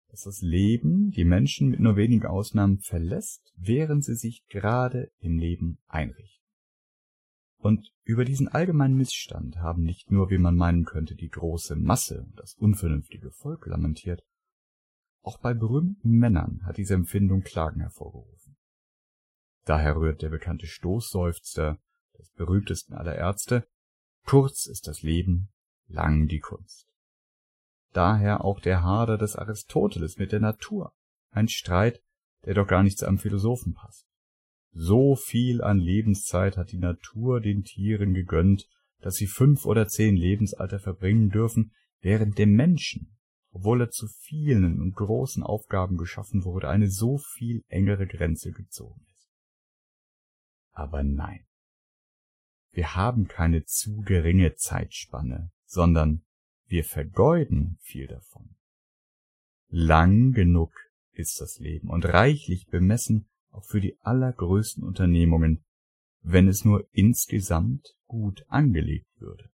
dass 0.09 0.23
das 0.23 0.41
Leben 0.41 1.11
die 1.11 1.25
Menschen 1.25 1.69
mit 1.69 1.79
nur 1.79 1.95
wenigen 1.95 2.25
Ausnahmen 2.25 2.79
verlässt, 2.79 3.53
während 3.57 4.03
sie 4.03 4.15
sich 4.15 4.45
gerade 4.47 5.11
im 5.19 5.37
Leben 5.37 5.79
einrichten. 5.87 6.37
Und 7.57 7.91
über 8.03 8.23
diesen 8.23 8.47
allgemeinen 8.47 8.95
Missstand 8.95 9.57
haben 9.57 9.83
nicht 9.83 10.11
nur, 10.11 10.29
wie 10.29 10.37
man 10.37 10.55
meinen 10.55 10.85
könnte, 10.85 11.15
die 11.15 11.29
große 11.29 11.75
Masse, 11.75 12.27
das 12.35 12.53
unvernünftige 12.53 13.31
Volk 13.31 13.65
lamentiert, 13.65 14.23
auch 15.27 15.39
bei 15.39 15.53
berühmten 15.53 16.11
Männern 16.11 16.61
hat 16.63 16.77
diese 16.77 16.93
Empfindung 16.93 17.41
Klagen 17.41 17.81
hervorgerufen. 17.81 18.55
Daher 19.65 19.97
rührt 19.97 20.21
der 20.21 20.29
bekannte 20.29 20.67
Stoßseufzer 20.67 21.77
des 22.17 22.31
berühmtesten 22.31 22.93
aller 22.93 23.15
Ärzte, 23.15 23.67
kurz 24.25 24.67
ist 24.67 24.87
das 24.87 25.01
Leben, 25.01 25.49
lang 25.87 26.27
die 26.27 26.39
Kunst. 26.39 26.87
Daher 27.91 28.45
auch 28.45 28.61
der 28.61 28.83
Hader 28.83 29.17
des 29.17 29.35
Aristoteles 29.35 30.17
mit 30.17 30.31
der 30.31 30.39
Natur, 30.39 30.93
ein 31.31 31.49
Streit, 31.49 32.01
der 32.45 32.53
doch 32.53 32.67
gar 32.67 32.83
nicht 32.83 32.97
zu 32.97 33.05
einem 33.05 33.17
Philosophen 33.17 33.73
passt. 33.73 34.07
So 34.71 35.17
viel 35.17 35.61
an 35.61 35.77
Lebenszeit 35.77 36.55
hat 36.55 36.71
die 36.71 36.77
Natur 36.77 37.41
den 37.41 37.65
Tieren 37.65 38.13
gegönnt, 38.13 38.69
dass 39.01 39.15
sie 39.15 39.27
fünf 39.27 39.65
oder 39.65 39.89
zehn 39.89 40.15
Lebensalter 40.15 40.79
verbringen 40.79 41.29
dürfen, 41.31 41.73
während 41.99 42.37
dem 42.37 42.53
Menschen 42.53 43.16
obwohl 43.57 43.81
er 43.81 43.89
zu 43.89 44.07
vielen 44.07 44.79
und 44.79 44.93
großen 44.93 45.41
Aufgaben 45.41 45.97
geschaffen 45.97 46.43
wurde, 46.43 46.69
eine 46.69 46.91
so 46.91 47.17
viel 47.17 47.63
engere 47.69 48.05
Grenze 48.05 48.51
gezogen 48.51 49.03
ist. 49.11 49.27
Aber 50.73 51.01
nein. 51.03 51.43
Wir 52.71 52.95
haben 52.95 53.27
keine 53.27 53.65
zu 53.65 54.01
geringe 54.01 54.53
Zeitspanne, 54.53 55.49
sondern 55.65 56.23
wir 56.67 56.83
vergeuden 56.83 57.79
viel 57.81 58.05
davon. 58.05 58.55
Lang 59.69 60.33
genug 60.33 60.71
ist 61.13 61.41
das 61.41 61.57
Leben 61.57 61.89
und 61.89 62.05
reichlich 62.05 62.67
bemessen 62.67 63.27
auch 63.49 63.65
für 63.65 63.81
die 63.81 63.97
allergrößten 64.01 64.83
Unternehmungen, 64.83 65.65
wenn 66.21 66.47
es 66.47 66.63
nur 66.63 66.87
insgesamt 66.91 67.95
gut 68.05 68.45
angelegt 68.49 69.09
würde. 69.19 69.49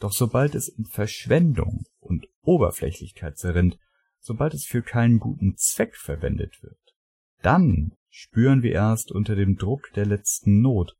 Doch 0.00 0.12
sobald 0.12 0.54
es 0.54 0.68
in 0.68 0.84
Verschwendung 0.84 1.86
und 2.04 2.26
Oberflächlichkeit 2.42 3.38
zerrinnt, 3.38 3.78
sobald 4.20 4.54
es 4.54 4.64
für 4.64 4.82
keinen 4.82 5.18
guten 5.18 5.56
Zweck 5.56 5.96
verwendet 5.96 6.62
wird, 6.62 6.94
dann 7.42 7.94
spüren 8.08 8.62
wir 8.62 8.72
erst 8.72 9.12
unter 9.12 9.34
dem 9.34 9.56
Druck 9.56 9.92
der 9.94 10.06
letzten 10.06 10.60
Not. 10.60 10.96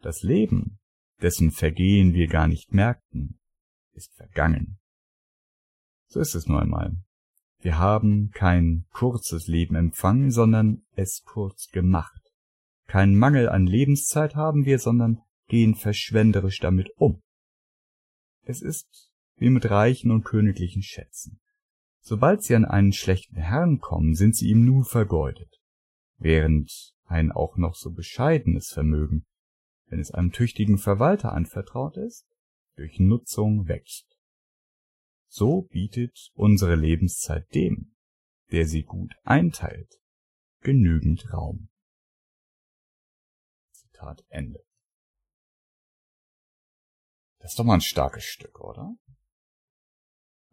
Das 0.00 0.22
Leben, 0.22 0.78
dessen 1.22 1.50
Vergehen 1.50 2.12
wir 2.12 2.28
gar 2.28 2.48
nicht 2.48 2.72
merkten, 2.72 3.38
ist 3.92 4.14
vergangen. 4.14 4.78
So 6.06 6.20
ist 6.20 6.34
es 6.34 6.46
nur 6.46 6.60
einmal. 6.60 6.96
Wir 7.60 7.78
haben 7.78 8.30
kein 8.30 8.84
kurzes 8.92 9.46
Leben 9.46 9.74
empfangen, 9.74 10.30
sondern 10.30 10.84
es 10.96 11.22
kurz 11.24 11.68
gemacht. 11.68 12.20
Keinen 12.86 13.16
Mangel 13.16 13.48
an 13.48 13.66
Lebenszeit 13.66 14.36
haben 14.36 14.66
wir, 14.66 14.78
sondern 14.78 15.22
gehen 15.48 15.74
verschwenderisch 15.74 16.60
damit 16.60 16.90
um. 16.96 17.22
Es 18.42 18.60
ist 18.60 19.13
wie 19.36 19.50
mit 19.50 19.70
reichen 19.70 20.10
und 20.10 20.24
königlichen 20.24 20.82
Schätzen. 20.82 21.40
Sobald 22.00 22.42
sie 22.42 22.54
an 22.54 22.64
einen 22.64 22.92
schlechten 22.92 23.36
Herrn 23.36 23.80
kommen, 23.80 24.14
sind 24.14 24.36
sie 24.36 24.48
ihm 24.48 24.64
nun 24.64 24.84
vergeudet. 24.84 25.60
Während 26.18 26.94
ein 27.06 27.32
auch 27.32 27.56
noch 27.56 27.74
so 27.74 27.90
bescheidenes 27.90 28.68
Vermögen, 28.68 29.26
wenn 29.86 30.00
es 30.00 30.10
einem 30.10 30.32
tüchtigen 30.32 30.78
Verwalter 30.78 31.32
anvertraut 31.32 31.96
ist, 31.96 32.26
durch 32.76 32.98
Nutzung 32.98 33.68
wächst. 33.68 34.06
So 35.28 35.62
bietet 35.62 36.30
unsere 36.34 36.74
Lebenszeit 36.74 37.52
dem, 37.54 37.94
der 38.52 38.66
sie 38.66 38.82
gut 38.82 39.14
einteilt, 39.22 40.00
genügend 40.60 41.32
Raum. 41.32 41.68
Zitat 43.72 44.24
Ende. 44.28 44.64
Das 47.38 47.52
ist 47.52 47.58
doch 47.58 47.64
mal 47.64 47.74
ein 47.74 47.80
starkes 47.80 48.24
Stück, 48.24 48.60
oder? 48.60 48.94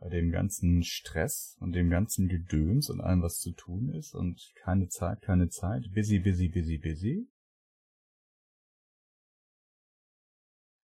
Bei 0.01 0.09
dem 0.09 0.31
ganzen 0.31 0.81
Stress 0.81 1.57
und 1.59 1.73
dem 1.73 1.91
ganzen 1.91 2.27
Gedöns 2.27 2.89
und 2.89 3.01
allem, 3.01 3.21
was 3.21 3.37
zu 3.37 3.51
tun 3.51 3.89
ist 3.89 4.15
und 4.15 4.51
keine 4.55 4.87
Zeit, 4.87 5.21
keine 5.21 5.49
Zeit, 5.49 5.91
busy, 5.93 6.17
busy, 6.17 6.49
busy, 6.49 6.79
busy. 6.79 7.29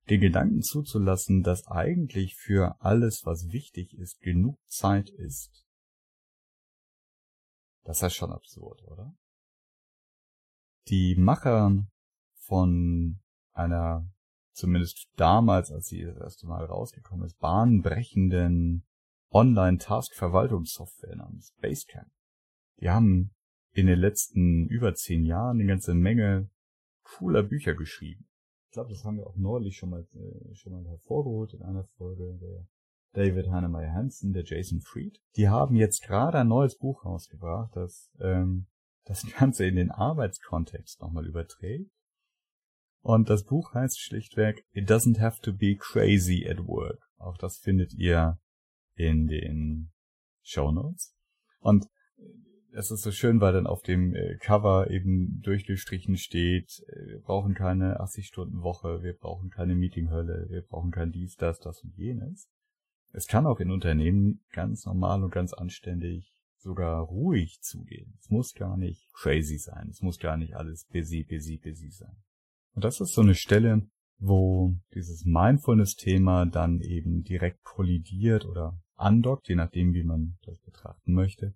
Den 0.10 0.20
Gedanken 0.20 0.64
zuzulassen, 0.64 1.44
dass 1.44 1.68
eigentlich 1.68 2.36
für 2.36 2.82
alles, 2.82 3.24
was 3.24 3.52
wichtig 3.52 3.94
ist, 3.94 4.20
genug 4.20 4.58
Zeit 4.66 5.12
ist. 5.12 5.64
Das 7.84 8.02
ist 8.02 8.16
schon 8.16 8.32
absurd, 8.32 8.82
oder? 8.82 9.16
Die 10.88 11.16
Macher 11.16 11.86
von 12.40 13.20
einer 13.52 14.12
zumindest 14.54 15.08
damals, 15.18 15.72
als 15.72 15.86
sie 15.86 16.02
das 16.02 16.18
erste 16.18 16.48
Mal 16.48 16.66
rausgekommen 16.66 17.28
ist, 17.28 17.38
bahnbrechenden 17.38 18.88
Online-Task-Verwaltungssoftware 19.34 21.16
namens 21.16 21.54
Basecamp. 21.62 22.12
Die 22.80 22.90
haben 22.90 23.34
in 23.72 23.88
den 23.88 24.00
letzten 24.00 24.68
über 24.68 24.94
zehn 24.94 25.26
Jahren 25.26 25.60
eine 25.60 25.68
ganze 25.68 25.94
Menge 25.94 26.50
cooler 27.04 27.44
Bücher 27.44 27.74
geschrieben. 27.74 28.28
Ich 28.68 28.74
glaube, 28.74 28.92
das 28.92 29.04
haben 29.04 29.18
wir 29.18 29.28
auch 29.28 29.36
neulich 29.36 29.78
schon 29.78 29.90
mal, 29.90 30.08
äh, 30.14 30.56
schon 30.56 30.74
mal 30.74 30.86
hervorgeholt 30.88 31.54
in 31.54 31.62
einer 31.62 31.86
Folge. 31.98 32.38
Der 32.42 32.68
David 33.14 33.52
Heinemeier 33.52 33.94
Hansen, 33.94 34.34
der 34.34 34.44
Jason 34.44 34.82
Fried. 34.82 35.20
Die 35.36 35.48
haben 35.48 35.76
jetzt 35.76 36.02
gerade 36.02 36.40
ein 36.40 36.48
neues 36.48 36.78
Buch 36.78 37.06
rausgebracht, 37.06 37.76
das 37.76 38.10
ähm, 38.20 38.68
das 39.06 39.26
Ganze 39.38 39.66
in 39.66 39.76
den 39.76 39.92
Arbeitskontext 39.92 41.02
nochmal 41.02 41.28
überträgt 41.28 41.92
und 43.04 43.30
das 43.30 43.44
Buch 43.44 43.74
heißt 43.74 44.00
schlichtweg 44.00 44.66
It 44.72 44.90
doesn't 44.90 45.20
have 45.20 45.42
to 45.42 45.54
be 45.54 45.76
crazy 45.76 46.48
at 46.50 46.66
work. 46.66 47.00
Auch 47.18 47.38
das 47.38 47.58
findet 47.58 47.94
ihr 47.94 48.40
in 48.96 49.28
den 49.28 49.92
Show 50.42 50.72
Notes. 50.72 51.16
Und 51.60 51.88
es 52.72 52.92
ist 52.92 53.04
so 53.04 53.12
schön, 53.12 53.40
weil 53.40 53.54
dann 53.54 53.68
auf 53.68 53.84
dem 53.84 54.16
äh, 54.16 54.38
Cover 54.38 54.90
eben 54.90 55.42
durchgestrichen 55.42 56.18
steht, 56.18 56.84
äh, 56.88 57.08
wir 57.08 57.20
brauchen 57.22 57.54
keine 57.54 58.02
80-Stunden-Woche, 58.02 59.04
wir 59.04 59.14
brauchen 59.14 59.50
keine 59.50 59.76
Meetinghölle, 59.76 60.48
wir 60.50 60.62
brauchen 60.64 60.92
kein 60.92 61.12
dies, 61.12 61.36
das, 61.36 61.60
das 61.60 61.82
und 61.84 61.96
jenes. 61.96 62.50
Es 63.12 63.28
kann 63.28 63.46
auch 63.46 63.60
in 63.60 63.70
Unternehmen 63.70 64.44
ganz 64.52 64.86
normal 64.86 65.24
und 65.24 65.32
ganz 65.32 65.54
anständig 65.54 66.34
sogar 66.58 67.04
ruhig 67.04 67.62
zugehen. 67.62 68.16
Es 68.20 68.30
muss 68.30 68.54
gar 68.54 68.76
nicht 68.76 69.14
crazy 69.14 69.58
sein. 69.58 69.90
Es 69.90 70.02
muss 70.02 70.18
gar 70.18 70.38
nicht 70.38 70.56
alles 70.56 70.86
busy, 70.86 71.24
busy, 71.24 71.58
busy 71.58 71.92
sein. 71.92 72.16
Und 72.74 72.84
das 72.84 73.00
ist 73.02 73.14
so 73.14 73.22
eine 73.22 73.36
Stelle, 73.36 73.88
wo 74.26 74.74
dieses 74.94 75.26
Mindfulness-Thema 75.26 76.46
dann 76.46 76.80
eben 76.80 77.24
direkt 77.24 77.62
kollidiert 77.64 78.46
oder 78.46 78.80
andockt, 78.96 79.50
je 79.50 79.56
nachdem, 79.56 79.94
wie 79.94 80.04
man 80.04 80.38
das 80.46 80.60
betrachten 80.60 81.14
möchte, 81.14 81.54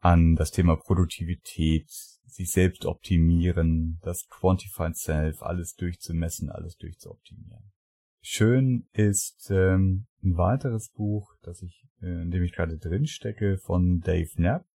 an 0.00 0.36
das 0.36 0.50
Thema 0.50 0.76
Produktivität, 0.76 1.88
sich 1.88 2.50
selbst 2.50 2.84
optimieren, 2.84 3.98
das 4.02 4.28
Quantified 4.28 4.96
Self, 4.96 5.42
alles 5.42 5.74
durchzumessen, 5.76 6.50
alles 6.50 6.76
durchzuoptimieren. 6.76 7.72
Schön 8.20 8.86
ist 8.92 9.48
ähm, 9.50 10.06
ein 10.22 10.36
weiteres 10.36 10.90
Buch, 10.90 11.34
das 11.42 11.62
ich, 11.62 11.88
äh, 12.02 12.22
in 12.22 12.30
dem 12.30 12.42
ich 12.42 12.52
gerade 12.52 12.76
drin 12.76 13.06
stecke, 13.06 13.56
von 13.56 14.00
Dave 14.00 14.28
Knapp, 14.34 14.66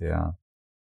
der 0.00 0.38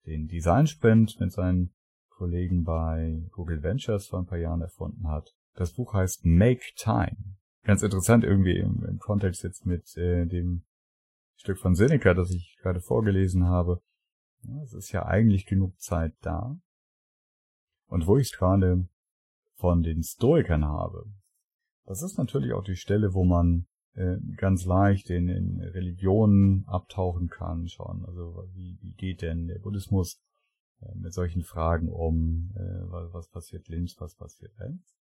den 0.07 0.27
Design 0.27 0.67
Sprint 0.67 1.21
mit 1.21 1.31
seinen 1.31 1.73
Kollegen 2.09 2.65
bei 2.65 3.23
Google 3.31 3.63
Ventures 3.63 4.09
vor 4.09 4.19
ein 4.19 4.27
paar 4.27 4.39
Jahren 4.39 4.63
erfunden 4.63 5.07
hat. 5.09 5.37
Das 5.57 5.73
Buch 5.73 5.95
heißt 5.95 6.25
Make 6.25 6.63
Time. 6.77 7.17
Ganz 7.65 7.83
interessant 7.83 8.25
irgendwie 8.25 8.59
im, 8.59 8.85
im 8.85 8.99
Kontext 8.99 9.43
jetzt 9.43 9.67
mit 9.67 9.97
äh, 9.97 10.27
dem 10.27 10.63
Stück 11.37 11.59
von 11.59 11.75
Seneca, 11.75 12.15
das 12.15 12.31
ich 12.31 12.57
gerade 12.61 12.81
vorgelesen 12.81 13.47
habe. 13.47 13.81
Ja, 14.43 14.63
es 14.63 14.75
ist 14.75 14.93
ja 14.93 15.07
eigentlich 15.07 15.47
genug 15.47 15.79
Zeit 15.81 16.13
da. 16.21 16.57
Und 17.89 18.07
wo 18.07 18.19
ich 18.19 18.29
es 18.29 18.37
gerade 18.37 18.87
von 19.55 19.83
den 19.83 20.03
Stoikern 20.03 20.67
habe, 20.67 21.07
das 21.87 22.03
ist 22.03 22.19
natürlich 22.19 22.53
auch 22.53 22.65
die 22.65 22.77
Stelle, 22.77 23.15
wo 23.15 23.25
man 23.25 23.67
äh, 23.95 24.19
ganz 24.37 24.67
leicht 24.67 25.09
in, 25.09 25.29
in 25.29 25.61
Religionen 25.61 26.65
abtauchen 26.67 27.29
kann, 27.29 27.69
schauen, 27.69 28.05
also 28.05 28.47
wie, 28.55 28.77
wie 28.83 28.93
geht 28.93 29.23
denn 29.23 29.47
der 29.47 29.59
Buddhismus 29.59 30.21
äh, 30.83 30.95
mit 30.97 31.15
solchen 31.15 31.43
Fragen 31.43 31.89
um, 31.89 32.53
äh, 32.57 33.13
was 33.13 33.29
passiert 33.29 33.69
links, 33.69 33.97
was 33.99 34.15
passiert 34.17 34.53
rechts. 34.59 34.97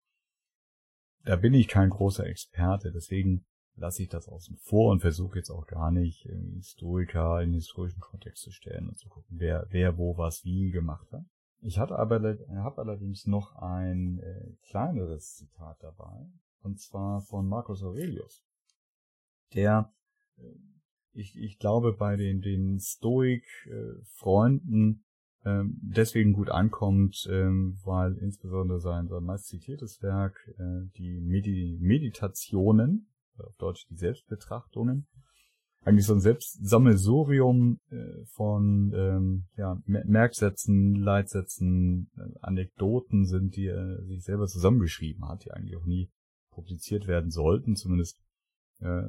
Da 1.25 1.37
bin 1.37 1.55
ich 1.55 1.69
kein 1.69 1.91
großer 1.91 2.27
Experte, 2.27 2.91
deswegen 2.93 3.45
lasse 3.77 4.03
ich 4.03 4.09
das 4.09 4.29
außen 4.29 4.57
vor 4.59 4.91
und 4.93 5.01
versuche 5.01 5.39
jetzt 5.39 5.51
auch 5.51 5.67
gar 5.67 5.91
nicht 5.91 6.27
Historiker 6.57 7.43
in 7.43 7.51
den 7.51 7.57
historischen 7.57 8.01
Kontext 8.01 8.43
zu 8.43 8.53
stellen 8.53 8.89
und 8.89 8.97
zu 8.99 9.09
gucken, 9.09 9.39
wer, 9.39 9.67
wer 9.71 9.99
wo 9.99 10.17
was 10.17 10.45
wie 10.45 10.71
gemacht 10.71 11.11
hat. 11.13 11.25
Ich 11.61 11.79
hatte 11.79 11.99
aber 11.99 12.21
habe 12.21 12.83
allerdings 12.83 13.27
noch 13.27 13.57
ein 13.57 14.21
äh, 14.21 14.53
kleineres 14.69 15.35
Zitat 15.37 15.83
dabei, 15.83 16.31
und 16.63 16.79
zwar 16.79 17.21
von 17.23 17.49
Marcus 17.49 17.83
Aurelius, 17.83 18.45
der 19.55 19.93
äh, 20.37 20.43
ich, 21.13 21.37
ich 21.37 21.59
glaube 21.59 21.95
bei 21.95 22.17
den, 22.17 22.43
den 22.43 22.79
Stoik-Freunden 22.81 25.05
ähm, 25.45 25.79
deswegen 25.83 26.33
gut 26.33 26.51
ankommt, 26.51 27.27
ähm, 27.31 27.79
weil 27.85 28.17
insbesondere 28.19 28.81
sein, 28.81 29.09
sein 29.09 29.25
meist 29.25 29.47
zitiertes 29.47 30.03
Werk, 30.03 30.37
äh, 30.59 30.89
die 30.97 31.21
Medi 31.21 31.79
Meditationen, 31.81 33.09
auf 33.39 33.55
Deutsch 33.57 33.87
die 33.91 33.97
Selbstbetrachtungen, 33.97 35.07
eigentlich 35.85 36.07
so 36.07 36.15
ein 36.15 36.21
Selbstsammelsurium 36.21 37.79
äh, 37.91 38.25
von 38.33 38.93
ähm, 38.95 39.45
ja, 39.57 39.79
Merksätzen, 39.85 40.95
Leitsätzen, 40.95 42.11
äh, 42.17 42.39
Anekdoten 42.41 43.27
sind, 43.27 43.57
die 43.57 43.67
er 43.67 44.03
sich 44.05 44.25
selber 44.25 44.47
zusammengeschrieben 44.47 45.29
hat, 45.29 45.45
die 45.45 45.51
eigentlich 45.51 45.77
auch 45.77 45.85
nie 45.85 46.11
publiziert 46.51 47.07
werden 47.07 47.31
sollten, 47.31 47.77
zumindest 47.77 48.19
äh, 48.81 49.03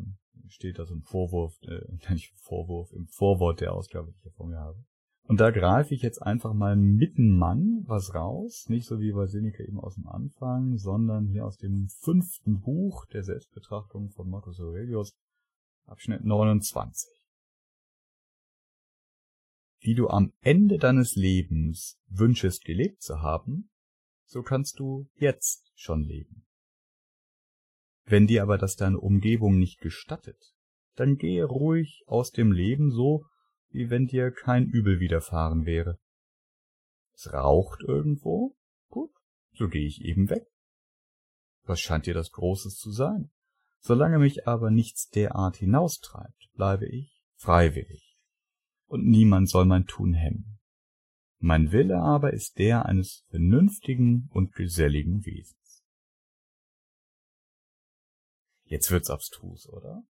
steht 0.50 0.80
das 0.80 0.91
im 0.91 1.02
Vorwurf, 1.04 1.58
äh, 1.62 1.82
nicht 2.12 2.34
Vorwurf, 2.39 2.91
im 2.91 3.08
Vorwort 3.08 3.62
der 3.62 3.74
Ausgabe, 3.74 4.12
die 4.12 4.17
ich 4.17 4.24
hier 4.24 4.32
vor 4.34 4.48
mir 4.48 4.60
habe. 4.60 4.84
Und 5.28 5.40
da 5.40 5.50
greife 5.50 5.96
ich 5.96 6.04
jetzt 6.04 6.22
einfach 6.22 6.54
mal 6.54 6.76
mitten 6.76 7.36
Mann 7.36 7.84
was 7.88 8.14
raus, 8.14 8.70
nicht 8.70 8.86
so 8.86 9.00
wie 9.00 9.12
bei 9.12 9.26
Seneca 9.26 9.64
eben 9.64 9.80
aus 9.80 9.96
dem 9.96 10.08
Anfang, 10.08 10.78
sondern 10.78 11.26
hier 11.28 11.46
aus 11.46 11.58
dem 11.58 11.88
fünften 11.90 12.62
Buch 12.62 13.06
der 13.08 13.24
Selbstbetrachtung 13.24 14.12
von 14.12 14.30
Marcus 14.30 14.60
Aurelius, 14.60 15.16
Abschnitt 15.86 16.24
29. 16.24 17.10
Wie 19.80 19.96
du 19.96 20.10
am 20.10 20.32
Ende 20.42 20.78
deines 20.78 21.16
Lebens 21.16 22.00
wünschest 22.08 22.64
gelebt 22.64 23.02
zu 23.02 23.22
haben, 23.22 23.72
so 24.26 24.44
kannst 24.44 24.80
du 24.80 25.08
jetzt 25.16 25.72
schon 25.76 26.04
leben. 26.04 26.46
Wenn 28.06 28.28
dir 28.28 28.44
aber 28.44 28.60
das 28.60 28.76
deine 28.76 29.00
Umgebung 29.00 29.58
nicht 29.58 29.80
gestattet, 29.80 30.54
dann 30.96 31.18
gehe 31.18 31.44
ruhig 31.46 32.04
aus 32.06 32.32
dem 32.32 32.52
Leben 32.52 32.92
so, 32.92 33.26
wie 33.76 33.90
wenn 33.90 34.08
dir 34.08 34.32
kein 34.32 34.66
Übel 34.66 35.00
widerfahren 35.00 35.66
wäre. 35.66 36.00
Es 37.14 37.32
raucht 37.32 37.82
irgendwo? 37.84 38.56
Gut, 38.90 39.12
so 39.54 39.68
gehe 39.68 39.86
ich 39.86 40.02
eben 40.02 40.30
weg. 40.30 40.48
Was 41.64 41.82
scheint 41.82 42.06
dir 42.06 42.14
das 42.14 42.32
Großes 42.32 42.78
zu 42.78 42.92
sein? 42.92 43.32
Solange 43.80 44.18
mich 44.18 44.48
aber 44.48 44.72
nichts 44.72 45.10
derart 45.10 45.58
hinaustreibt, 45.58 46.50
bleibe 46.54 46.88
ich 46.88 47.22
freiwillig. 47.36 48.18
Und 48.88 49.06
niemand 49.06 49.50
soll 49.50 49.66
mein 49.66 49.86
Tun 49.86 50.14
hemmen. 50.14 50.60
Mein 51.40 51.72
Wille 51.72 51.98
aber 51.98 52.34
ist 52.34 52.58
der 52.58 52.86
eines 52.86 53.26
vernünftigen 53.30 54.30
und 54.32 54.54
geselligen 54.54 55.26
Wesens. 55.26 55.84
Jetzt 58.64 58.90
wird's 58.90 59.10
abstrus, 59.10 59.68
oder? 59.68 60.04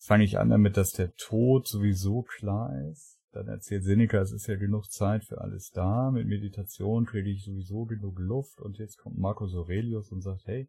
Fange 0.00 0.24
ich 0.24 0.38
an 0.38 0.50
damit, 0.50 0.76
dass 0.76 0.92
der 0.92 1.14
Tod 1.14 1.68
sowieso 1.68 2.22
klar 2.22 2.74
ist. 2.90 3.18
Dann 3.32 3.46
erzählt 3.46 3.84
Seneca, 3.84 4.18
es 4.18 4.32
ist 4.32 4.48
ja 4.48 4.56
genug 4.56 4.90
Zeit 4.90 5.24
für 5.24 5.40
alles 5.40 5.70
da. 5.70 6.10
Mit 6.10 6.26
Meditation 6.26 7.06
kriege 7.06 7.30
ich 7.30 7.44
sowieso 7.44 7.84
genug 7.84 8.18
Luft. 8.18 8.60
Und 8.60 8.78
jetzt 8.78 8.96
kommt 8.98 9.18
Marcus 9.18 9.54
Aurelius 9.54 10.10
und 10.10 10.22
sagt, 10.22 10.46
hey, 10.46 10.68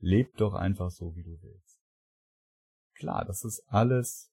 leb 0.00 0.36
doch 0.36 0.52
einfach 0.52 0.90
so, 0.90 1.16
wie 1.16 1.22
du 1.22 1.40
willst. 1.40 1.80
Klar, 2.94 3.24
das 3.24 3.44
ist 3.44 3.64
alles 3.68 4.30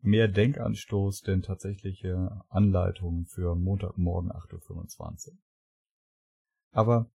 mehr 0.00 0.28
Denkanstoß 0.28 1.22
denn 1.22 1.42
tatsächliche 1.42 2.44
Anleitungen 2.48 3.26
für 3.26 3.56
Montagmorgen 3.56 4.30
8.25 4.30 5.30
Uhr. 5.32 5.38
Aber 6.70 7.10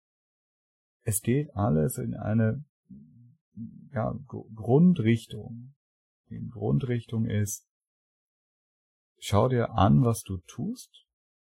es 1.03 1.21
geht 1.21 1.55
alles 1.55 1.97
in 1.97 2.15
eine 2.15 2.63
ja, 3.93 4.17
Grundrichtung. 4.27 5.73
Die 6.29 6.45
Grundrichtung 6.49 7.25
ist, 7.25 7.65
schau 9.19 9.47
dir 9.47 9.71
an, 9.71 10.03
was 10.03 10.23
du 10.23 10.37
tust, 10.47 11.05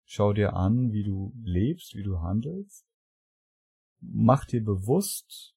schau 0.05 0.33
dir 0.33 0.55
an, 0.55 0.93
wie 0.93 1.05
du 1.05 1.33
lebst, 1.43 1.95
wie 1.95 2.03
du 2.03 2.21
handelst, 2.21 2.87
mach 4.01 4.45
dir 4.45 4.65
bewusst, 4.65 5.55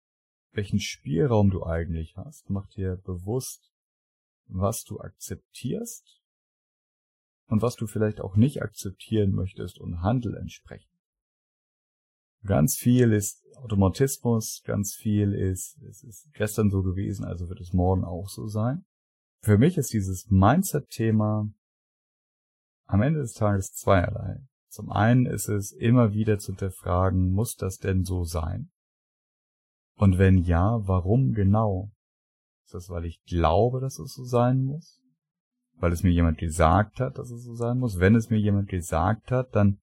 welchen 0.52 0.80
Spielraum 0.80 1.50
du 1.50 1.66
eigentlich 1.66 2.16
hast, 2.18 2.50
mach 2.50 2.68
dir 2.68 2.98
bewusst, 2.98 3.72
was 4.48 4.84
du 4.84 5.00
akzeptierst 5.00 6.22
und 7.48 7.62
was 7.62 7.76
du 7.76 7.88
vielleicht 7.88 8.22
auch 8.22 8.36
nicht 8.36 8.62
akzeptieren 8.62 9.32
möchtest 9.32 9.80
und 9.80 10.02
handel 10.02 10.36
entsprechend. 10.36 10.95
Ganz 12.46 12.76
viel 12.76 13.12
ist 13.12 13.44
Automatismus, 13.58 14.62
ganz 14.66 14.94
viel 14.94 15.34
ist, 15.34 15.82
es 15.90 16.04
ist 16.04 16.30
gestern 16.34 16.70
so 16.70 16.84
gewesen, 16.84 17.26
also 17.26 17.50
wird 17.50 17.60
es 17.60 17.74
morgen 17.74 18.04
auch 18.04 18.30
so 18.30 18.48
sein. 18.48 18.86
Für 19.42 19.58
mich 19.58 19.78
ist 19.78 19.94
dieses 19.94 20.30
Mindset-Thema 20.30 21.50
am 22.86 23.02
Ende 23.02 23.22
des 23.22 23.34
Tages 23.34 23.74
zweierlei. 23.74 24.40
Zum 24.70 24.92
einen 24.92 25.26
ist 25.26 25.48
es 25.48 25.72
immer 25.72 26.14
wieder 26.14 26.38
zu 26.38 26.48
hinterfragen, 26.48 27.32
muss 27.32 27.56
das 27.56 27.78
denn 27.78 28.04
so 28.04 28.24
sein? 28.24 28.70
Und 29.96 30.18
wenn 30.18 30.38
ja, 30.38 30.80
warum 30.88 31.34
genau? 31.34 31.92
Ist 32.66 32.74
das, 32.74 32.90
weil 32.90 33.06
ich 33.06 33.24
glaube, 33.24 33.80
dass 33.80 34.00
es 34.00 34.14
so 34.14 34.26
sein 34.26 34.64
muss? 34.64 35.00
Weil 35.78 35.92
es 35.92 36.04
mir 36.04 36.12
jemand 36.12 36.38
gesagt 36.38 37.00
hat, 37.00 37.18
dass 37.18 37.32
es 37.32 37.44
so 37.44 37.56
sein 37.56 37.80
muss? 37.80 38.00
Wenn 38.00 38.16
es 38.16 38.30
mir 38.30 38.40
jemand 38.40 38.68
gesagt 38.68 39.32
hat, 39.32 39.56
dann 39.56 39.80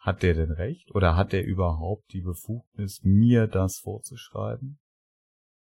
hat 0.00 0.22
der 0.22 0.34
denn 0.34 0.50
recht? 0.50 0.94
Oder 0.94 1.14
hat 1.14 1.32
er 1.32 1.44
überhaupt 1.44 2.12
die 2.12 2.22
Befugnis, 2.22 3.00
mir 3.04 3.46
das 3.46 3.78
vorzuschreiben? 3.78 4.80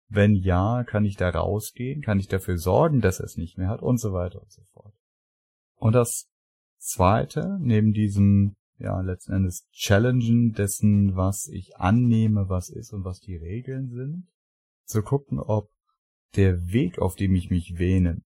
Wenn 0.08 0.34
ja, 0.34 0.84
kann 0.84 1.04
ich 1.04 1.16
da 1.16 1.30
rausgehen? 1.30 2.02
Kann 2.02 2.20
ich 2.20 2.28
dafür 2.28 2.58
sorgen, 2.58 3.00
dass 3.00 3.20
er 3.20 3.24
es 3.24 3.36
nicht 3.36 3.58
mehr 3.58 3.68
hat? 3.68 3.82
Und 3.82 3.98
so 3.98 4.12
weiter 4.12 4.40
und 4.40 4.52
so 4.52 4.62
fort. 4.72 4.94
Und 5.76 5.94
das 5.94 6.28
zweite, 6.78 7.58
neben 7.60 7.92
diesem, 7.92 8.54
ja, 8.78 9.00
letzten 9.00 9.32
Endes 9.32 9.66
Challengen 9.72 10.52
dessen, 10.52 11.16
was 11.16 11.48
ich 11.48 11.76
annehme, 11.76 12.48
was 12.48 12.68
ist 12.68 12.92
und 12.92 13.04
was 13.04 13.20
die 13.20 13.36
Regeln 13.36 13.88
sind, 13.88 14.28
zu 14.84 15.02
gucken, 15.02 15.40
ob 15.40 15.70
der 16.36 16.68
Weg, 16.68 16.98
auf 16.98 17.16
dem 17.16 17.34
ich 17.34 17.50
mich 17.50 17.78
wähne, 17.78 18.22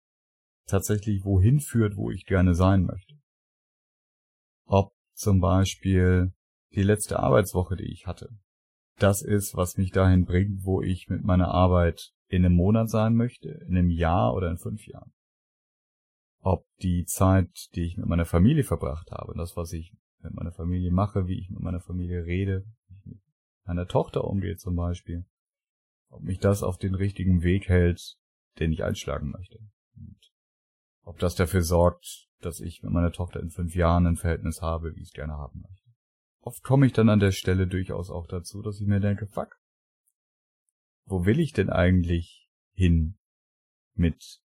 tatsächlich 0.66 1.26
wohin 1.26 1.60
führt, 1.60 1.98
wo 1.98 2.10
ich 2.10 2.26
gerne 2.26 2.56
sein 2.56 2.84
möchte. 2.84 3.16
Ob 4.66 4.94
zum 5.20 5.42
Beispiel 5.42 6.34
die 6.74 6.84
letzte 6.84 7.20
Arbeitswoche, 7.20 7.76
die 7.76 7.92
ich 7.92 8.08
hatte, 8.08 8.30
das 8.98 9.22
ist, 9.22 9.56
was 9.56 9.78
mich 9.78 9.92
dahin 9.92 10.26
bringt, 10.26 10.64
wo 10.64 10.82
ich 10.82 11.10
mit 11.10 11.24
meiner 11.24 11.50
Arbeit 11.50 12.14
in 12.28 12.46
einem 12.46 12.56
Monat 12.56 12.90
sein 12.90 13.16
möchte, 13.16 13.50
in 13.50 13.78
einem 13.78 13.90
Jahr 13.90 14.34
oder 14.34 14.50
in 14.50 14.58
fünf 14.58 14.88
Jahren. 14.88 15.12
Ob 16.42 16.66
die 16.82 17.04
Zeit, 17.06 17.50
die 17.76 17.84
ich 17.84 17.98
mit 17.98 18.06
meiner 18.06 18.26
Familie 18.26 18.64
verbracht 18.64 19.12
habe, 19.12 19.34
das, 19.36 19.58
was 19.58 19.74
ich 19.74 19.94
mit 20.22 20.34
meiner 20.34 20.54
Familie 20.54 20.92
mache, 20.92 21.28
wie 21.28 21.40
ich 21.40 21.50
mit 21.50 21.60
meiner 21.60 21.82
Familie 21.82 22.24
rede, 22.26 22.66
wie 22.88 22.94
ich 22.94 23.06
mit 23.06 23.20
meiner 23.66 23.88
Tochter 23.88 24.24
umgehe 24.24 24.56
zum 24.56 24.76
Beispiel, 24.76 25.26
ob 26.10 26.22
mich 26.22 26.40
das 26.40 26.64
auf 26.64 26.78
den 26.78 26.96
richtigen 26.96 27.44
Weg 27.44 27.68
hält, 27.68 28.18
den 28.60 28.72
ich 28.72 28.84
einschlagen 28.84 29.32
möchte. 29.32 29.60
Und 29.98 30.32
ob 31.04 31.20
das 31.20 31.36
dafür 31.36 31.62
sorgt, 31.62 32.29
dass 32.42 32.60
ich 32.60 32.84
mit 32.84 32.92
meiner 32.92 33.12
Tochter 33.12 33.40
in 33.40 33.50
fünf 33.50 33.76
Jahren 33.76 34.08
ein 34.08 34.16
Verhältnis 34.16 34.62
habe, 34.62 34.96
wie 34.96 35.02
ich 35.02 35.10
es 35.10 35.14
gerne 35.14 35.34
haben 35.34 35.62
möchte. 35.62 35.90
Oft 36.42 36.64
komme 36.64 36.86
ich 36.86 36.94
dann 36.94 37.10
an 37.10 37.20
der 37.20 37.32
Stelle 37.32 37.68
durchaus 37.68 38.10
auch 38.10 38.28
dazu, 38.28 38.62
dass 38.62 38.80
ich 38.80 38.88
mir 38.88 39.00
denke, 39.00 39.28
fuck, 39.28 39.58
wo 41.06 41.26
will 41.26 41.40
ich 41.40 41.54
denn 41.54 41.70
eigentlich 41.70 42.50
hin 42.74 43.18
mit 43.96 44.42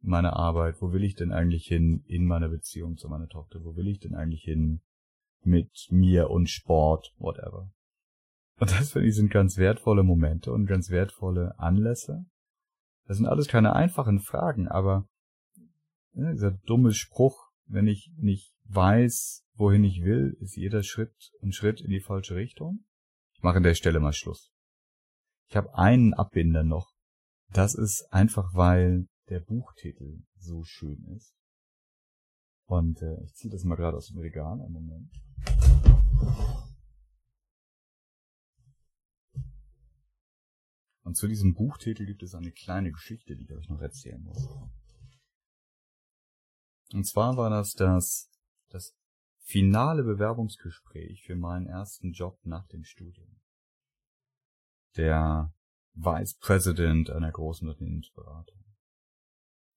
meiner 0.00 0.34
Arbeit? 0.34 0.80
Wo 0.80 0.92
will 0.92 1.04
ich 1.04 1.14
denn 1.14 1.32
eigentlich 1.32 1.66
hin 1.66 2.04
in 2.06 2.24
meiner 2.26 2.48
Beziehung 2.48 2.96
zu 2.96 3.08
meiner 3.08 3.28
Tochter? 3.28 3.62
Wo 3.64 3.76
will 3.76 3.88
ich 3.88 3.98
denn 3.98 4.14
eigentlich 4.14 4.42
hin 4.42 4.82
mit 5.42 5.88
mir 5.90 6.30
und 6.30 6.48
Sport, 6.48 7.12
whatever? 7.18 7.70
Und 8.58 8.70
das 8.70 8.92
finde 8.92 9.08
ich 9.08 9.14
sind 9.14 9.30
ganz 9.30 9.58
wertvolle 9.58 10.02
Momente 10.02 10.52
und 10.52 10.66
ganz 10.66 10.90
wertvolle 10.90 11.58
Anlässe. 11.58 12.24
Das 13.06 13.18
sind 13.18 13.26
alles 13.26 13.48
keine 13.48 13.74
einfachen 13.74 14.20
Fragen, 14.20 14.68
aber 14.68 15.06
ja, 16.16 16.32
dieser 16.32 16.50
dumme 16.50 16.92
Spruch, 16.92 17.50
wenn 17.66 17.86
ich 17.86 18.10
nicht 18.16 18.54
weiß, 18.64 19.44
wohin 19.54 19.84
ich 19.84 20.02
will, 20.02 20.36
ist 20.40 20.56
jeder 20.56 20.82
Schritt 20.82 21.14
ein 21.42 21.52
Schritt 21.52 21.80
in 21.80 21.90
die 21.90 22.00
falsche 22.00 22.34
Richtung. 22.34 22.84
Ich 23.34 23.42
mache 23.42 23.58
an 23.58 23.62
der 23.62 23.74
Stelle 23.74 24.00
mal 24.00 24.12
Schluss. 24.12 24.50
Ich 25.48 25.56
habe 25.56 25.76
einen 25.76 26.14
Abbinder 26.14 26.64
noch. 26.64 26.94
Das 27.52 27.74
ist 27.74 28.08
einfach, 28.10 28.54
weil 28.54 29.08
der 29.28 29.40
Buchtitel 29.40 30.22
so 30.36 30.64
schön 30.64 31.04
ist. 31.16 31.34
Und 32.64 33.00
äh, 33.02 33.22
ich 33.24 33.34
ziehe 33.34 33.52
das 33.52 33.64
mal 33.64 33.76
gerade 33.76 33.96
aus 33.96 34.08
dem 34.08 34.18
Regal. 34.18 34.60
Einen 34.60 34.72
Moment. 34.72 35.12
Und 41.02 41.16
zu 41.16 41.28
diesem 41.28 41.54
Buchtitel 41.54 42.04
gibt 42.04 42.22
es 42.24 42.34
eine 42.34 42.50
kleine 42.50 42.90
Geschichte, 42.90 43.36
die 43.36 43.44
ich 43.44 43.52
euch 43.52 43.68
noch 43.68 43.80
erzählen 43.80 44.20
muss. 44.22 44.48
Und 46.92 47.04
zwar 47.04 47.36
war 47.36 47.50
das 47.50 47.74
das, 47.74 48.30
das 48.70 48.94
finale 49.40 50.02
Bewerbungsgespräch 50.02 51.22
für 51.24 51.36
meinen 51.36 51.66
ersten 51.66 52.12
Job 52.12 52.38
nach 52.44 52.66
dem 52.68 52.84
Studium. 52.84 53.40
Der 54.96 55.52
Vice 55.94 56.34
President 56.38 57.10
einer 57.10 57.30
großen 57.30 57.68
Unternehmensberatung. 57.68 58.64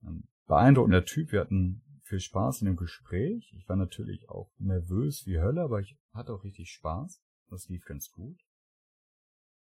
Ein 0.01 0.27
beeindruckender 0.47 1.05
Typ. 1.05 1.31
Wir 1.31 1.41
hatten 1.41 1.81
viel 2.03 2.19
Spaß 2.19 2.61
in 2.61 2.67
dem 2.67 2.75
Gespräch. 2.75 3.53
Ich 3.55 3.67
war 3.69 3.75
natürlich 3.75 4.29
auch 4.29 4.51
nervös 4.57 5.25
wie 5.25 5.39
Hölle, 5.39 5.61
aber 5.61 5.79
ich 5.79 5.97
hatte 6.13 6.33
auch 6.33 6.43
richtig 6.43 6.71
Spaß. 6.71 7.21
Das 7.49 7.67
lief 7.69 7.85
ganz 7.85 8.11
gut. 8.11 8.39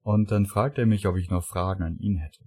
Und 0.03 0.31
dann 0.31 0.47
fragt 0.47 0.79
er 0.79 0.87
mich, 0.87 1.07
ob 1.07 1.17
ich 1.17 1.31
noch 1.31 1.45
Fragen 1.45 1.83
an 1.83 1.99
ihn 1.99 2.17
hätte. 2.17 2.45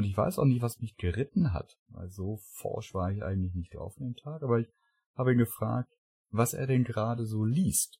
Und 0.00 0.06
ich 0.06 0.16
weiß 0.16 0.38
auch 0.38 0.46
nicht, 0.46 0.62
was 0.62 0.80
mich 0.80 0.96
geritten 0.96 1.52
hat, 1.52 1.78
weil 1.88 2.08
so 2.08 2.38
forsch 2.38 2.94
war 2.94 3.12
ich 3.12 3.22
eigentlich 3.22 3.52
nicht 3.52 3.74
drauf 3.74 3.98
an 3.98 4.04
dem 4.04 4.16
Tag, 4.16 4.42
aber 4.42 4.58
ich 4.58 4.72
habe 5.14 5.32
ihn 5.32 5.36
gefragt, 5.36 5.94
was 6.30 6.54
er 6.54 6.66
denn 6.66 6.84
gerade 6.84 7.26
so 7.26 7.44
liest. 7.44 8.00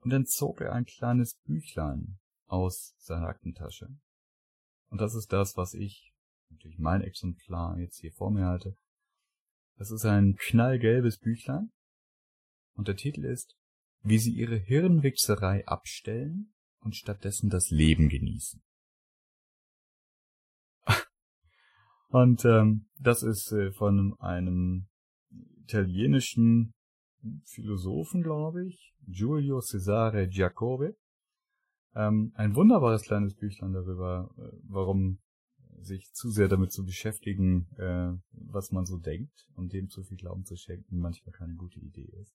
Und 0.00 0.10
dann 0.10 0.26
zog 0.26 0.60
er 0.60 0.72
ein 0.72 0.84
kleines 0.84 1.36
Büchlein 1.44 2.18
aus 2.46 2.96
seiner 2.98 3.28
Aktentasche. 3.28 3.96
Und 4.88 5.00
das 5.00 5.14
ist 5.14 5.32
das, 5.32 5.56
was 5.56 5.72
ich, 5.72 6.12
natürlich 6.50 6.80
mein 6.80 7.02
Exemplar, 7.02 7.78
jetzt 7.78 8.00
hier 8.00 8.10
vor 8.10 8.32
mir 8.32 8.46
halte. 8.46 8.76
Das 9.76 9.92
ist 9.92 10.04
ein 10.04 10.34
knallgelbes 10.34 11.18
Büchlein. 11.18 11.70
Und 12.74 12.88
der 12.88 12.96
Titel 12.96 13.24
ist, 13.24 13.56
wie 14.00 14.18
Sie 14.18 14.32
Ihre 14.32 14.56
Hirnwichserei 14.56 15.64
abstellen 15.68 16.54
und 16.80 16.96
stattdessen 16.96 17.50
das 17.50 17.70
Leben 17.70 18.08
genießen. 18.08 18.64
Und 22.16 22.44
ähm, 22.46 22.86
das 22.98 23.22
ist 23.22 23.52
äh, 23.52 23.72
von 23.72 24.14
einem 24.20 24.86
italienischen 25.64 26.72
Philosophen, 27.44 28.22
glaube 28.22 28.66
ich, 28.66 28.94
Giulio 29.06 29.60
Cesare 29.60 30.26
Giacobbe. 30.26 30.96
Ähm, 31.94 32.32
ein 32.34 32.54
wunderbares 32.54 33.02
kleines 33.02 33.34
Büchlein 33.34 33.72
darüber, 33.72 34.30
äh, 34.38 34.56
warum 34.62 35.18
sich 35.78 36.10
zu 36.14 36.30
sehr 36.30 36.48
damit 36.48 36.72
zu 36.72 36.86
beschäftigen, 36.86 37.66
äh, 37.76 38.12
was 38.32 38.72
man 38.72 38.86
so 38.86 38.96
denkt 38.96 39.48
und 39.54 39.74
dem 39.74 39.90
zu 39.90 40.02
viel 40.02 40.16
Glauben 40.16 40.46
zu 40.46 40.56
schenken, 40.56 40.98
manchmal 40.98 41.34
keine 41.34 41.54
gute 41.54 41.80
Idee 41.80 42.10
ist. 42.22 42.34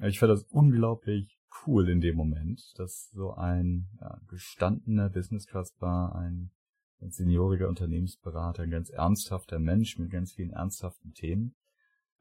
Ich 0.00 0.18
fand 0.20 0.30
das 0.30 0.44
unglaublich 0.44 1.38
cool 1.66 1.88
in 1.90 2.00
dem 2.00 2.16
Moment, 2.16 2.62
dass 2.76 3.10
so 3.12 3.34
ein 3.34 3.88
ja, 4.00 4.18
gestandener 4.28 5.10
Business 5.10 5.46
Casper, 5.46 6.14
ein, 6.14 6.50
ein 7.00 7.10
senioriger 7.10 7.68
Unternehmensberater, 7.68 8.62
ein 8.62 8.70
ganz 8.70 8.90
ernsthafter 8.90 9.58
Mensch 9.58 9.98
mit 9.98 10.10
ganz 10.10 10.32
vielen 10.32 10.50
ernsthaften 10.50 11.12
Themen, 11.12 11.54